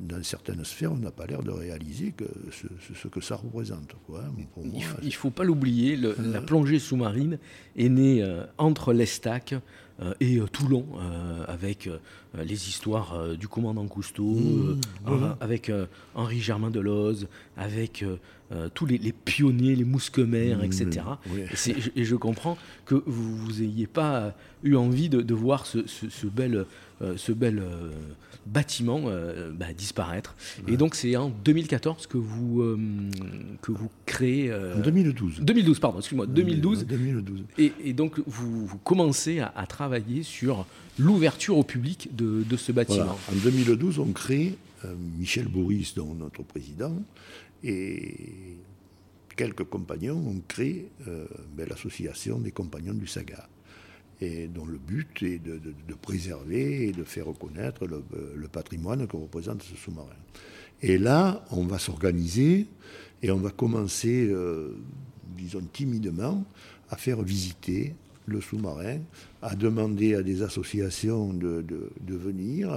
dans 0.00 0.22
certaines 0.22 0.64
sphères, 0.64 0.92
on 0.92 0.96
n'a 0.96 1.10
pas 1.10 1.26
l'air 1.26 1.42
de 1.42 1.50
réaliser 1.50 2.12
que 2.12 2.24
ce, 2.50 3.08
que 3.08 3.20
ça 3.20 3.36
représente. 3.36 3.94
Quoi. 4.06 4.22
il 4.64 5.06
ne 5.06 5.10
faut, 5.10 5.30
pas 5.30 5.44
l'oublier, 5.44 5.96
la 5.96 6.40
plongée 6.40 6.78
sous-marine 6.78 7.38
est 7.76 7.88
née 7.88 8.24
entre 8.58 8.92
l'Estac 8.92 9.54
euh, 10.00 10.14
et 10.20 10.36
euh, 10.36 10.46
Toulon, 10.46 10.86
euh, 10.96 11.44
avec 11.48 11.90
les 12.34 12.68
histoires 12.68 13.36
du 13.36 13.48
commandant 13.48 13.86
Cousteau, 13.86 14.22
mmh, 14.22 15.36
avec 15.40 15.72
Henri 16.14 16.40
Germain 16.40 16.70
de 16.70 16.78
Loz, 16.78 17.26
avec 17.56 18.04
tous 18.74 18.86
les, 18.86 19.12
pionniers, 19.12 19.74
les 19.74 19.84
mousquemères, 19.84 20.62
etc. 20.62 21.00
Et, 21.96 22.04
je 22.04 22.16
comprends 22.16 22.58
que 22.84 23.02
vous 23.06 23.60
n'ayez 23.60 23.86
pas 23.86 24.34
eu 24.62 24.76
envie 24.76 25.08
de, 25.08 25.34
voir 25.34 25.64
ce, 25.64 26.26
bel, 26.26 26.66
ce 27.16 27.32
bel 27.32 27.62
bâtiment 28.46 29.10
bah, 29.52 29.72
disparaître. 29.76 30.34
Et 30.66 30.76
donc 30.76 30.94
c'est 30.94 31.14
en 31.16 31.28
2014 31.28 32.06
que 32.06 32.18
vous, 32.18 32.76
que 33.62 33.72
vous 33.72 33.90
créez... 34.06 34.52
en 34.52 34.80
2012. 34.80 35.40
2012, 35.40 35.78
pardon, 35.78 35.98
excuse-moi, 35.98 36.26
2012. 36.26 36.86
2012. 36.86 37.44
Et, 37.58 37.92
donc 37.92 38.20
vous, 38.26 38.78
commencez 38.84 39.40
à, 39.40 39.52
à 39.54 39.66
travailler 39.66 40.22
sur 40.22 40.66
l'ouverture 40.98 41.56
au 41.56 41.62
public 41.62 42.14
de, 42.14 42.56
ce 42.56 42.72
bâtiment. 42.72 43.18
En 43.30 43.36
2012, 43.36 43.98
on 43.98 44.12
crée 44.12 44.56
euh, 44.84 44.94
Michel 45.18 45.48
Boris, 45.48 45.94
dont 45.94 46.14
notre 46.14 46.42
président, 46.42 46.94
et 47.62 48.56
quelques 49.36 49.64
compagnons 49.64 50.16
ont 50.16 50.42
créé 50.46 50.88
euh, 51.06 51.26
ben, 51.56 51.68
l'association 51.68 52.38
des 52.38 52.50
compagnons 52.50 52.94
du 52.94 53.06
Saga, 53.06 53.48
et 54.20 54.48
dont 54.48 54.66
le 54.66 54.78
but 54.78 55.22
est 55.22 55.38
de, 55.38 55.60
préserver 56.00 56.88
et 56.88 56.92
de 56.92 57.04
faire 57.04 57.26
reconnaître 57.26 57.86
le, 57.86 58.48
patrimoine 58.48 59.06
que 59.06 59.16
représente 59.16 59.62
ce 59.62 59.76
sous-marin. 59.76 60.08
Et 60.82 60.98
là, 60.98 61.44
on 61.50 61.64
va 61.64 61.78
s'organiser 61.78 62.66
et 63.22 63.30
on 63.30 63.38
va 63.38 63.50
commencer, 63.50 64.26
euh, 64.28 64.76
disons 65.36 65.62
timidement, 65.72 66.44
à 66.90 66.96
faire 66.96 67.22
visiter 67.22 67.94
le 68.26 68.40
sous-marin, 68.40 68.98
a 69.42 69.54
demandé 69.54 70.14
à 70.14 70.22
des 70.22 70.42
associations 70.42 71.32
de, 71.32 71.64
venir, 72.06 72.70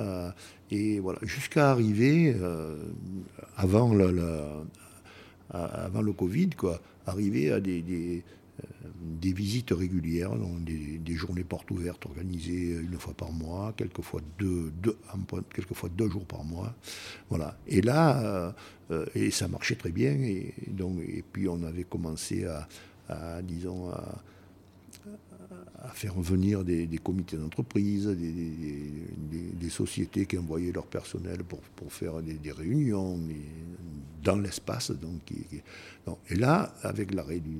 et 0.69 0.99
voilà, 0.99 1.19
jusqu'à 1.23 1.71
arriver, 1.71 2.35
euh, 2.39 2.77
avant, 3.57 3.93
le 3.93 4.63
Covid, 6.13 6.51
quoi, 6.51 6.81
arriver 7.05 7.51
à 7.51 7.59
des, 7.59 8.23
euh, 8.63 9.33
visites 9.33 9.71
régulières, 9.71 10.31
des, 10.65 11.15
journées 11.15 11.43
portes 11.43 11.69
ouvertes 11.71 12.05
organisées 12.05 12.77
une 12.81 12.97
fois 12.97 13.13
par 13.13 13.31
mois, 13.31 13.73
quelquefois 13.75 14.21
deux, 14.39 14.71
jours 16.09 16.25
par 16.25 16.43
mois. 16.43 16.73
Voilà. 17.29 17.57
Et 17.67 17.81
là, 17.81 18.53
et 19.15 19.31
ça 19.31 19.47
marchait 19.47 19.75
très 19.75 19.91
bien, 19.91 20.11
et, 20.13 20.53
donc, 20.67 20.99
et 20.99 21.23
puis 21.31 21.47
on 21.47 21.63
avait 21.63 21.83
commencé 21.83 22.45
à, 23.09 23.41
disons, 23.41 23.91
à 25.83 25.89
faire 25.93 26.19
venir 26.19 26.63
des, 26.63 26.87
comités 27.03 27.37
d'entreprise, 27.37 28.07
des, 28.07 29.69
sociétés 29.69 30.25
qui 30.25 30.37
envoyaient 30.37 30.71
leur 30.71 30.85
personnel 30.85 31.43
pour, 31.43 31.59
pour 31.75 31.91
faire 31.91 32.21
des, 32.21 32.51
réunions 32.51 33.19
dans 34.23 34.35
l'espace. 34.35 34.91
Donc, 34.91 35.31
et 36.29 36.35
là, 36.35 36.73
avec 36.83 37.13
l'arrêt 37.13 37.39
du, 37.39 37.57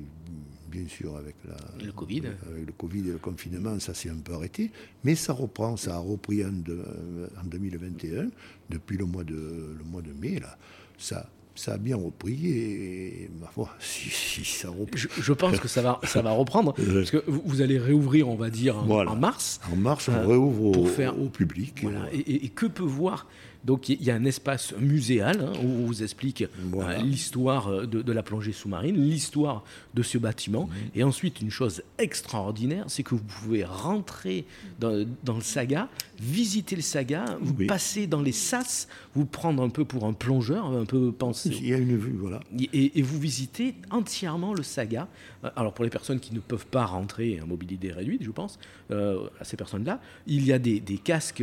bien 0.72 0.88
sûr, 0.88 1.16
avec 1.16 1.36
le 1.84 1.92
Covid, 1.92 2.22
avec 2.50 2.66
le 2.66 2.72
Covid 2.72 3.00
et 3.00 3.12
le 3.12 3.18
confinement, 3.18 3.78
ça 3.78 3.94
s'est 3.94 4.10
un 4.10 4.16
peu 4.16 4.34
arrêté, 4.34 4.70
mais 5.04 5.14
ça 5.14 5.32
reprend, 5.32 5.76
ça 5.76 5.96
a 5.96 5.98
repris 5.98 6.44
en, 6.44 6.48
en 6.48 7.44
2021, 7.44 8.28
depuis 8.70 8.96
le 8.96 9.04
mois 9.04 9.24
de, 9.24 9.34
le 9.78 9.84
mois 9.84 10.02
de 10.02 10.12
mai 10.12 10.40
là, 10.40 10.56
ça 10.98 11.28
ça 11.54 11.74
a 11.74 11.78
bien 11.78 11.96
repris 11.96 12.46
et, 12.46 13.30
ma 13.40 13.46
foi, 13.48 13.68
si, 13.78 14.44
ça 14.44 14.68
reprend. 14.68 14.96
Je, 14.96 15.32
pense 15.32 15.60
que 15.60 15.68
ça 15.68 15.82
va, 15.82 16.00
ça 16.04 16.22
va 16.22 16.32
reprendre 16.32 16.72
parce 16.94 17.10
que 17.10 17.22
vous, 17.26 17.60
allez 17.60 17.78
réouvrir, 17.78 18.28
on 18.28 18.36
va 18.36 18.50
dire, 18.50 18.78
en, 18.78 19.16
mars. 19.16 19.60
En 19.70 19.76
mars, 19.76 20.08
on 20.08 20.14
euh, 20.14 20.26
réouvre 20.26 20.78
au, 20.78 20.86
faire, 20.86 21.20
au 21.20 21.28
public. 21.28 21.80
Voilà. 21.82 22.06
Et, 22.12 22.44
et, 22.44 22.48
que 22.48 22.66
peut 22.66 22.82
voir 22.82 23.26
donc 23.64 23.88
il 23.88 24.02
y 24.02 24.10
a 24.10 24.14
un 24.14 24.24
espace 24.24 24.74
muséal 24.78 25.40
hein, 25.40 25.52
où 25.62 25.66
on 25.66 25.86
vous 25.86 26.02
explique 26.02 26.42
euh, 26.42 26.98
l'histoire 26.98 27.68
euh, 27.68 27.86
de, 27.86 28.12
la 28.12 28.22
plongée 28.22 28.52
sous-marine, 28.52 28.96
l'histoire 28.96 29.62
de 29.94 30.02
ce 30.02 30.18
bâtiment. 30.18 30.68
Et 30.94 31.04
ensuite, 31.04 31.40
une 31.40 31.50
chose 31.50 31.82
extraordinaire, 31.98 32.84
c'est 32.88 33.02
que 33.02 33.14
vous 33.14 33.22
pouvez 33.22 33.64
rentrer 33.64 34.44
dans, 34.80 35.04
le 35.34 35.40
saga, 35.40 35.88
visiter 36.20 36.76
le 36.76 36.82
saga, 36.82 37.38
vous 37.40 37.66
passer 37.66 38.06
dans 38.06 38.20
les 38.20 38.32
sas, 38.32 38.88
vous 39.14 39.26
prendre 39.26 39.62
un 39.62 39.68
peu 39.68 39.84
pour 39.84 40.06
un 40.06 40.12
plongeur, 40.12 40.66
un 40.66 40.84
peu 40.84 41.12
penser. 41.12 41.50
Il 41.50 41.68
y 41.68 41.74
a 41.74 41.78
une 41.78 41.96
vue, 41.96 42.16
voilà. 42.18 42.40
Et, 42.72 43.02
vous 43.02 43.18
visitez 43.18 43.74
entièrement 43.90 44.54
le 44.54 44.62
saga. 44.62 45.08
Euh, 45.44 45.50
alors 45.56 45.72
pour 45.72 45.84
les 45.84 45.90
personnes 45.90 46.20
qui 46.20 46.34
ne 46.34 46.40
peuvent 46.40 46.66
pas 46.66 46.84
rentrer 46.84 47.40
en 47.40 47.46
mobilité 47.46 47.92
réduite, 47.92 48.22
je 48.24 48.30
pense, 48.30 48.58
à 48.90 49.44
ces 49.44 49.56
personnes-là, 49.56 50.00
il 50.26 50.44
y 50.44 50.52
a 50.52 50.58
des, 50.58 50.80
casques 51.02 51.42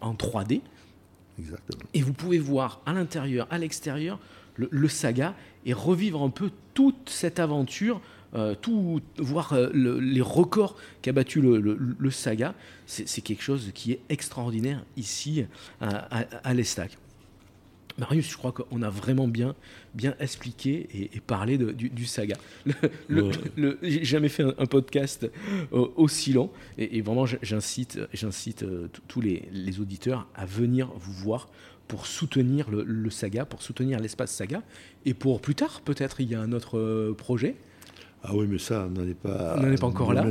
en 0.00 0.14
3D 0.14 0.60
et 1.94 2.02
vous 2.02 2.12
pouvez 2.12 2.38
voir 2.38 2.80
à 2.86 2.92
l'intérieur, 2.92 3.46
à 3.50 3.58
l'extérieur, 3.58 4.18
le, 4.56 4.88
saga 4.88 5.34
et 5.64 5.72
revivre 5.72 6.22
un 6.22 6.30
peu 6.30 6.50
toute 6.74 7.08
cette 7.08 7.40
aventure, 7.40 8.00
euh, 8.34 8.54
tout, 8.54 9.00
voir 9.16 9.52
euh, 9.54 9.70
les 9.72 10.20
records 10.20 10.76
qu'a 11.00 11.12
battu 11.12 11.40
le, 11.40 12.10
saga. 12.10 12.54
C'est 12.86 13.22
quelque 13.22 13.42
chose 13.42 13.70
qui 13.74 13.92
est 13.92 14.00
extraordinaire 14.08 14.84
ici 14.96 15.46
à, 15.80 16.26
à 16.44 16.54
l'Estac. 16.54 16.98
Marius, 17.98 18.30
je 18.30 18.36
crois 18.36 18.52
qu'on 18.52 18.82
a 18.82 18.90
vraiment 18.90 19.28
bien, 19.28 19.54
bien 19.94 20.14
expliqué 20.20 20.88
et, 21.14 21.20
parlé 21.20 21.58
du, 21.58 22.06
saga. 22.06 22.36
Le, 23.08 23.78
J'ai 23.82 24.04
jamais 24.04 24.28
fait 24.28 24.42
un, 24.42 24.66
podcast 24.66 25.30
euh, 25.72 25.88
aussi 25.96 26.32
long 26.32 26.50
et, 26.78 27.00
vraiment 27.00 27.26
j'incite, 27.26 27.98
j'incite 28.12 28.62
euh, 28.62 28.88
tous 29.08 29.20
les, 29.20 29.42
auditeurs 29.80 30.28
à 30.34 30.44
venir 30.44 30.90
vous 30.96 31.12
voir 31.12 31.48
pour 31.88 32.06
soutenir 32.06 32.70
le, 32.70 33.10
saga, 33.10 33.44
pour 33.44 33.62
soutenir 33.62 34.00
l'espace 34.00 34.32
saga 34.32 34.62
et 35.04 35.14
pour 35.14 35.40
plus 35.40 35.54
tard 35.54 35.80
peut-être 35.80 36.20
il 36.20 36.30
y 36.30 36.34
a 36.34 36.40
un 36.40 36.52
autre 36.52 36.78
euh, 36.78 37.14
projet. 37.14 37.56
Ah 38.24 38.30
oui, 38.34 38.46
mais 38.48 38.58
ça, 38.58 38.86
on 38.86 39.00
n'en 39.00 39.06
est 39.06 39.14
pas. 39.14 39.56
On 39.56 39.62
n'en 39.62 39.72
est 39.72 39.80
pas 39.80 39.88
encore 39.88 40.12
là. 40.12 40.24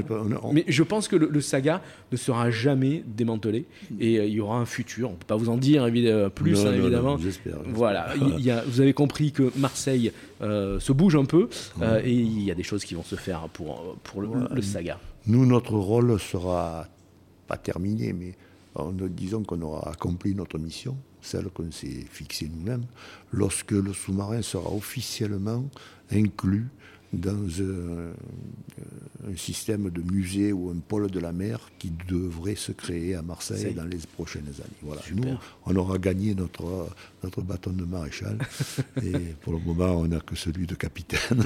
Mais 0.53 0.63
je 0.67 0.83
pense 0.83 1.09
que 1.09 1.17
le, 1.17 1.41
saga 1.41 1.81
ne 2.11 2.17
sera 2.17 2.49
jamais 2.49 3.03
démantelé 3.05 3.65
et 3.99 4.17
euh, 4.17 4.25
il 4.25 4.33
y 4.33 4.39
aura 4.39 4.57
un 4.57 4.65
futur. 4.65 5.09
On 5.09 5.13
ne 5.13 5.17
peut 5.17 5.25
pas 5.25 5.35
vous 5.35 5.49
en 5.49 5.57
dire 5.57 5.85
évidemment, 5.85 6.29
plus, 6.29 6.65
hein, 6.65 6.73
évidemment. 6.73 7.17
J'espère. 7.17 7.57
Voilà. 7.65 8.13
il 8.15 8.39
y 8.39 8.51
a, 8.51 8.63
vous 8.65 8.79
avez 8.79 8.93
compris 8.93 9.33
que 9.33 9.51
Marseille 9.57 10.13
euh, 10.41 10.79
se 10.79 10.93
bouge 10.93 11.17
un 11.17 11.25
peu 11.25 11.49
euh, 11.81 12.01
et 12.03 12.13
il 12.13 12.43
y 12.43 12.51
a 12.51 12.55
des 12.55 12.63
choses 12.63 12.85
qui 12.85 12.93
vont 12.93 13.03
se 13.03 13.15
faire 13.15 13.49
pour, 13.49 13.97
pour 14.03 14.21
le, 14.21 14.61
saga. 14.61 14.97
Nous, 15.27 15.45
notre 15.45 15.73
rôle 15.73 16.17
sera 16.17 16.87
pas 17.47 17.57
terminé, 17.57 18.13
mais 18.13 18.35
disons 19.09 19.43
qu'on 19.43 19.61
aura 19.61 19.89
accompli 19.89 20.33
notre 20.33 20.57
mission, 20.57 20.95
celle 21.21 21.49
qu'on 21.49 21.71
s'est 21.71 22.05
fixée 22.09 22.49
nous-mêmes, 22.53 22.85
lorsque 23.33 23.71
le 23.71 23.91
sous-marin 23.91 24.41
sera 24.41 24.71
officiellement 24.73 25.65
inclus 26.09 26.67
dans 27.13 27.61
un, 27.61 28.13
système 29.35 29.89
de 29.89 30.01
musée 30.01 30.51
ou 30.51 30.69
un 30.71 30.79
pôle 30.79 31.09
de 31.11 31.19
la 31.19 31.31
mer 31.31 31.59
qui 31.77 31.91
devrait 32.07 32.55
se 32.55 32.71
créer 32.71 33.15
à 33.15 33.21
Marseille 33.21 33.73
dans 33.73 33.85
les 33.85 33.99
prochaines 34.15 34.47
années. 34.47 34.79
Voilà. 34.81 35.01
Nous, 35.13 35.37
on 35.65 35.75
aura 35.75 35.97
gagné 35.99 36.33
notre, 36.33 36.89
notre 37.23 37.41
bâton 37.41 37.71
de 37.71 37.85
maréchal 37.85 38.37
et 39.03 39.11
pour 39.41 39.53
le 39.53 39.59
moment, 39.59 39.97
on 39.97 40.07
n'a 40.07 40.19
que 40.19 40.35
celui 40.35 40.65
de 40.65 40.75
capitaine. 40.75 41.43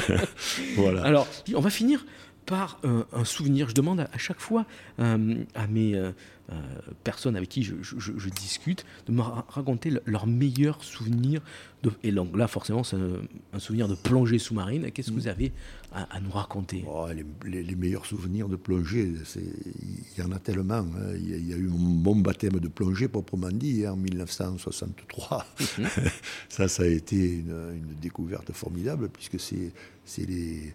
voilà. 0.76 1.04
Alors, 1.04 1.28
on 1.54 1.60
va 1.60 1.70
finir 1.70 2.04
par 2.46 2.80
un, 2.84 3.24
souvenir. 3.24 3.68
Je 3.68 3.74
demande 3.74 4.00
à, 4.00 4.18
chaque 4.18 4.40
fois 4.40 4.66
euh, 4.98 5.44
à 5.54 5.66
mes 5.66 5.94
euh, 5.94 6.10
euh, 6.52 6.54
personnes 7.02 7.36
avec 7.36 7.48
qui 7.48 7.62
je, 7.62 8.28
discute 8.28 8.84
de 9.06 9.12
me 9.12 9.22
raconter 9.22 9.92
leur 10.04 10.26
meilleur 10.26 10.82
souvenir. 10.84 11.40
De, 11.82 11.90
et 12.02 12.10
là, 12.10 12.46
forcément, 12.46 12.84
c'est 12.84 12.96
un, 12.96 13.58
souvenir 13.58 13.88
de 13.88 13.94
plongée 13.94 14.38
sous-marine. 14.38 14.90
Qu'est-ce 14.90 15.10
que 15.10 15.14
vous 15.14 15.28
avez 15.28 15.52
à, 15.92 16.20
nous 16.20 16.30
raconter? 16.30 16.84
Oh, 16.86 17.06
les, 17.44 17.74
meilleurs 17.76 18.06
souvenirs 18.06 18.48
de 18.48 18.56
plongée, 18.56 19.12
il 19.36 20.22
y 20.22 20.26
en 20.26 20.32
a 20.32 20.38
tellement. 20.38 20.74
Hein. 20.74 21.14
Il, 21.14 21.48
y 21.48 21.52
a, 21.52 21.56
eu 21.56 21.68
mon 21.68 22.16
baptême 22.16 22.58
de 22.60 22.68
plongée, 22.68 23.08
proprement 23.08 23.48
dit, 23.50 23.86
hein, 23.86 23.92
en 23.92 23.96
1963. 23.96 25.46
Mhm. 25.78 25.86
ça, 26.48 26.68
ça 26.68 26.82
a 26.82 26.86
été 26.86 27.16
une, 27.16 27.72
une 27.74 27.94
découverte 28.00 28.52
formidable, 28.52 29.08
puisque 29.08 29.40
c'est 29.40 30.26
les 30.26 30.74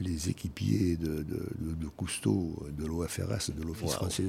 les 0.00 0.28
équipiers 0.30 0.96
de, 0.96 1.22
de, 1.22 1.86
Cousteau, 1.96 2.66
de 2.76 2.86
l'OFRS, 2.86 3.50
de 3.56 3.62
l'Office 3.62 3.92
français, 3.92 4.24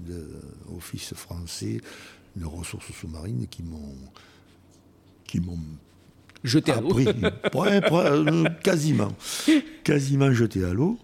de, 0.00 1.14
français 1.14 1.80
de 2.36 2.44
ressources 2.44 2.92
sous-marines 2.92 3.46
qui 3.48 3.62
m'ont 3.62 3.96
qui 5.24 5.40
m'ont 5.40 5.58
jeté 6.44 6.72
à 6.72 6.80
l'eau. 6.80 6.96
Euh, 7.54 8.44
quasiment, 8.62 9.12
quasiment 9.84 10.32
jeté 10.32 10.64
à 10.64 10.72
l'eau. 10.72 10.98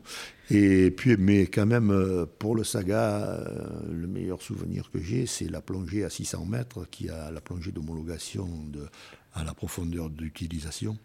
Et 0.51 0.91
puis, 0.91 1.17
mais 1.17 1.47
quand 1.47 1.67
même, 1.67 1.91
euh, 1.91 2.25
pour 2.39 2.55
le 2.55 2.65
saga, 2.65 3.25
euh, 3.25 3.69
le 3.91 4.07
meilleur 4.07 4.41
souvenir 4.41 4.91
que 4.91 5.01
j'ai, 5.01 5.27
c'est 5.27 5.51
la 5.51 5.61
plongée 5.61 6.05
à 6.05 6.11
600 6.11 6.47
mètres, 6.47 6.87
qui 6.91 7.09
a 7.11 7.31
la 7.31 7.41
plongée 7.41 7.73
d'homologation 7.73 8.49
à 9.35 9.45
la 9.45 9.55
profondeur 9.55 10.09
d'utilisation 10.09 10.97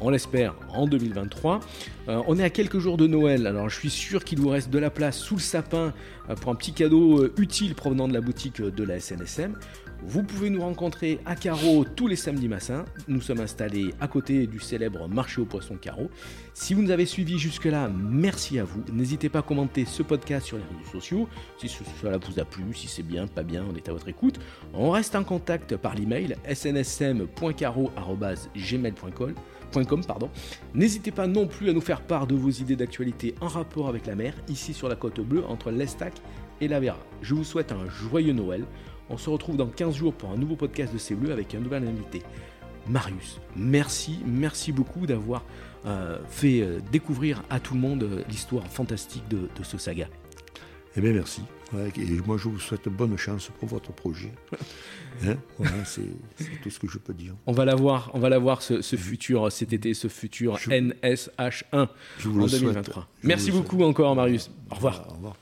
on 0.01 0.11
l'espère, 0.11 0.55
en 0.70 0.87
2023. 0.87 1.61
Euh, 2.09 2.22
on 2.26 2.39
est 2.39 2.45
à 2.45 2.51
quelques 2.51 2.78
jours 2.78 2.97
de 2.97 3.07
Noël, 3.07 3.47
alors 3.47 3.68
je 3.68 3.78
suis 3.78 3.91
sûr 3.91 4.24
qu'il 4.24 4.41
vous 4.41 4.49
reste 4.49 4.70
de 4.70 4.78
la 4.78 4.91
place 4.91 5.18
sous 5.18 5.37
le 5.37 5.41
sapin 5.41 5.93
pour 6.41 6.51
un 6.51 6.55
petit 6.55 6.72
cadeau 6.72 7.28
utile 7.39 7.74
provenant 7.74 8.09
de 8.09 8.14
la 8.14 8.20
boutique 8.20 8.61
de 8.61 8.85
la 8.85 9.01
SNSM. 9.01 9.55
Vous 10.07 10.22
pouvez 10.22 10.51
nous 10.51 10.61
rencontrer 10.61 11.18
à 11.24 11.35
Carreau 11.35 11.85
tous 11.85 12.09
les 12.09 12.16
samedis 12.16 12.49
matins. 12.49 12.85
Nous 13.09 13.22
sommes 13.22 13.41
installés 13.41 13.95
à 14.01 14.09
côté 14.09 14.47
du 14.47 14.61
célèbre 14.61 15.09
marché 15.09 15.41
aux 15.41 15.47
poissons 15.47 15.76
Carreau. 15.76 16.11
Si 16.53 16.74
vous 16.74 16.82
nous 16.82 16.91
avez 16.91 17.07
suivis 17.07 17.39
jusque-là, 17.39 17.89
merci 17.89 18.59
à 18.59 18.64
vous. 18.64 18.85
N'hésitez 18.93 19.30
pas 19.30 19.39
à 19.39 19.43
commenter 19.43 19.87
ce 19.87 20.03
podcast 20.03 20.45
sur 20.47 20.59
les 20.59 20.64
réseaux 20.64 20.91
sociaux. 20.93 21.26
Si 21.59 21.74
cela 22.03 22.18
vous 22.18 22.39
a 22.39 22.45
plu, 22.45 22.64
si 22.74 22.87
c'est 22.87 23.03
bien, 23.03 23.26
pas 23.26 23.43
bien, 23.43 23.64
on 23.70 23.74
est 23.74 23.89
à 23.89 23.93
votre 23.93 24.09
écoute. 24.09 24.39
On 24.74 24.91
reste 24.91 25.16
en 25.16 25.24
contact 25.24 25.74
par 25.76 25.95
l'email 25.95 26.37
snsm.caro.gmail.com. 26.53 29.35
N'hésitez 30.75 31.11
pas 31.11 31.27
non 31.27 31.47
plus 31.47 31.71
à 31.71 31.73
nous 31.73 31.81
faire 31.81 32.01
part 32.01 32.27
de 32.27 32.35
vos 32.35 32.51
idées 32.51 32.77
d'actualité 32.77 33.35
en 33.41 33.49
rapport 33.49 33.89
avec 33.89 34.07
la 34.07 34.15
mer, 34.15 34.35
ici 34.49 34.73
sur 34.73 34.89
la 34.89 34.97
côte 34.97 35.21
bleue, 35.21 35.45
entre 35.47 35.71
l'Estac 35.71 36.15
et 36.61 36.69
la 36.69 36.81
Vera. 36.81 36.99
Je 37.23 37.35
vous 37.35 37.45
souhaite 37.45 37.73
un 37.73 37.89
joyeux 37.89 38.33
Noël. 38.33 38.65
On 39.11 39.17
se 39.17 39.29
retrouve 39.29 39.57
dans 39.57 39.67
15 39.67 39.95
jours 39.95 40.15
pour 40.15 40.31
un 40.31 40.37
nouveau 40.37 40.57
podcast 40.57 40.93
de 40.93 40.99
C'est 40.99 41.15
Bleu 41.15 41.33
avec 41.33 41.55
un 41.55 41.61
nouvel 41.61 41.87
invité. 41.87 42.23
Marius, 42.89 43.41
merci, 43.57 44.21
merci 44.27 44.73
beaucoup 44.73 45.07
d'avoir 45.07 45.43
euh, 45.87 46.19
fait 46.29 46.61
euh, 46.61 46.81
découvrir 46.93 47.43
à 47.51 47.61
tout 47.61 47.75
le 47.75 47.81
monde 47.81 48.03
euh, 48.03 48.23
l'histoire 48.29 48.67
fantastique 48.67 49.27
de, 49.29 49.49
ce 49.62 49.79
saga. 49.79 50.09
Eh 50.97 51.01
bien, 51.01 51.12
merci. 51.12 51.43
Et 51.97 52.20
moi, 52.27 52.37
je 52.37 52.49
vous 52.49 52.59
souhaite 52.59 52.89
bonne 52.89 53.16
chance 53.16 53.51
pour 53.59 53.68
votre 53.68 53.93
projet. 53.93 54.33
Hein, 55.25 55.37
c'est 55.85 56.03
tout 56.61 56.70
ce 56.70 56.81
que 56.81 56.89
je 56.89 56.99
peux 56.99 57.14
dire. 57.14 57.35
On 57.47 57.53
va 57.53 57.64
l'avoir, 57.64 58.11
on 58.14 58.18
va 58.18 58.29
ce, 58.61 58.83
ce, 58.83 58.97
futur 58.97 59.51
cet 59.53 59.72
été, 59.72 59.95
ce 59.95 60.09
futur 60.09 60.57
NSH1 60.57 61.62
en 61.72 61.87
2023. 62.25 63.07
Merci 63.22 63.53
beaucoup 63.53 63.81
encore, 63.85 64.16
Marius. 64.16 64.51
Au 64.72 64.75
revoir. 64.75 65.07
Au 65.09 65.12
revoir. 65.14 65.37